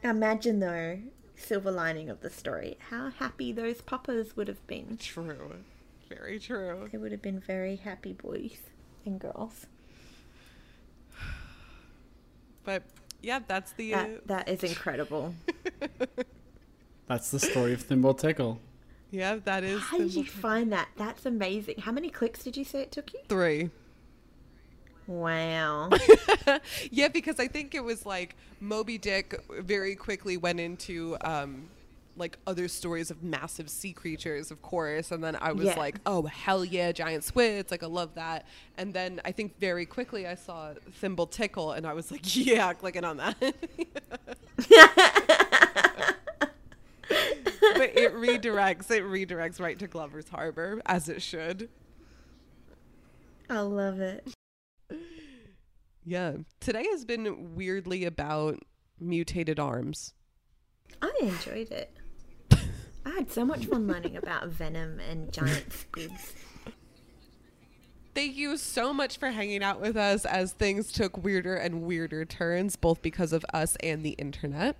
[0.04, 1.00] imagine though,
[1.34, 4.96] silver lining of the story, how happy those puppers would have been.
[4.96, 5.56] True.
[6.08, 6.88] Very true.
[6.90, 8.58] They would have been very happy boys
[9.06, 9.66] and girls.
[12.64, 12.82] But
[13.22, 15.34] yeah, that's the uh, That that is incredible.
[17.06, 18.58] That's the story of Thimble Tickle.
[19.10, 20.88] yeah, that is How did you Thimble- find that?
[20.96, 21.80] That's amazing.
[21.80, 23.20] How many clicks did you say it took you?
[23.28, 23.68] three.
[25.06, 25.90] Wow.
[26.90, 31.68] yeah, because I think it was like Moby Dick very quickly went into um,
[32.16, 35.78] like other stories of massive sea creatures, of course, and then I was Yeah.
[35.78, 37.70] like, oh hell yeah, giant squids!
[37.70, 38.46] Like I love that.
[38.78, 42.72] And then I think very quickly I saw Thimble Tickle, and I was like, yeah,
[42.72, 43.36] clicking on that.
[47.08, 48.90] but it redirects.
[48.90, 51.68] It redirects right to Glover's Harbor as it should.
[53.50, 54.26] I love it.
[56.04, 56.34] Yeah.
[56.60, 58.58] Today has been weirdly about
[59.00, 60.14] mutated arms.
[61.02, 61.94] I enjoyed it.
[63.14, 66.32] Had so much fun learning about venom and giant squids.
[68.12, 72.24] Thank you so much for hanging out with us as things took weirder and weirder
[72.24, 74.76] turns, both because of us and the internet.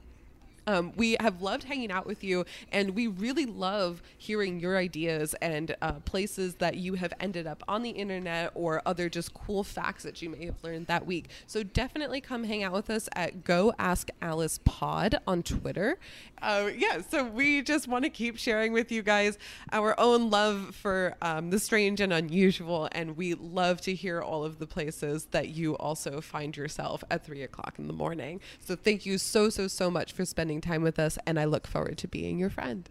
[0.67, 5.35] Um, we have loved hanging out with you, and we really love hearing your ideas
[5.43, 9.65] and uh, places that you have ended up on the internet or other just cool
[9.65, 11.29] facts that you may have learned that week.
[11.47, 15.99] So definitely come hang out with us at Go Ask Alice Pod on Twitter.
[16.41, 19.39] Uh, yeah, so we just want to keep sharing with you guys
[19.73, 24.45] our own love for um, the strange and unusual, and we love to hear all
[24.45, 28.41] of the places that you also find yourself at three o'clock in the morning.
[28.61, 31.67] So thank you so so so much for spending time with us, and I look
[31.67, 32.89] forward to being your friend.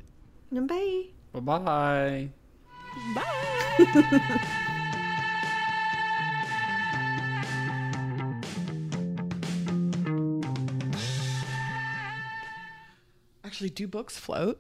[0.52, 1.06] Bye.
[1.34, 2.30] Bye bye.
[3.15, 4.40] Bye.
[13.44, 14.60] Actually, do books float?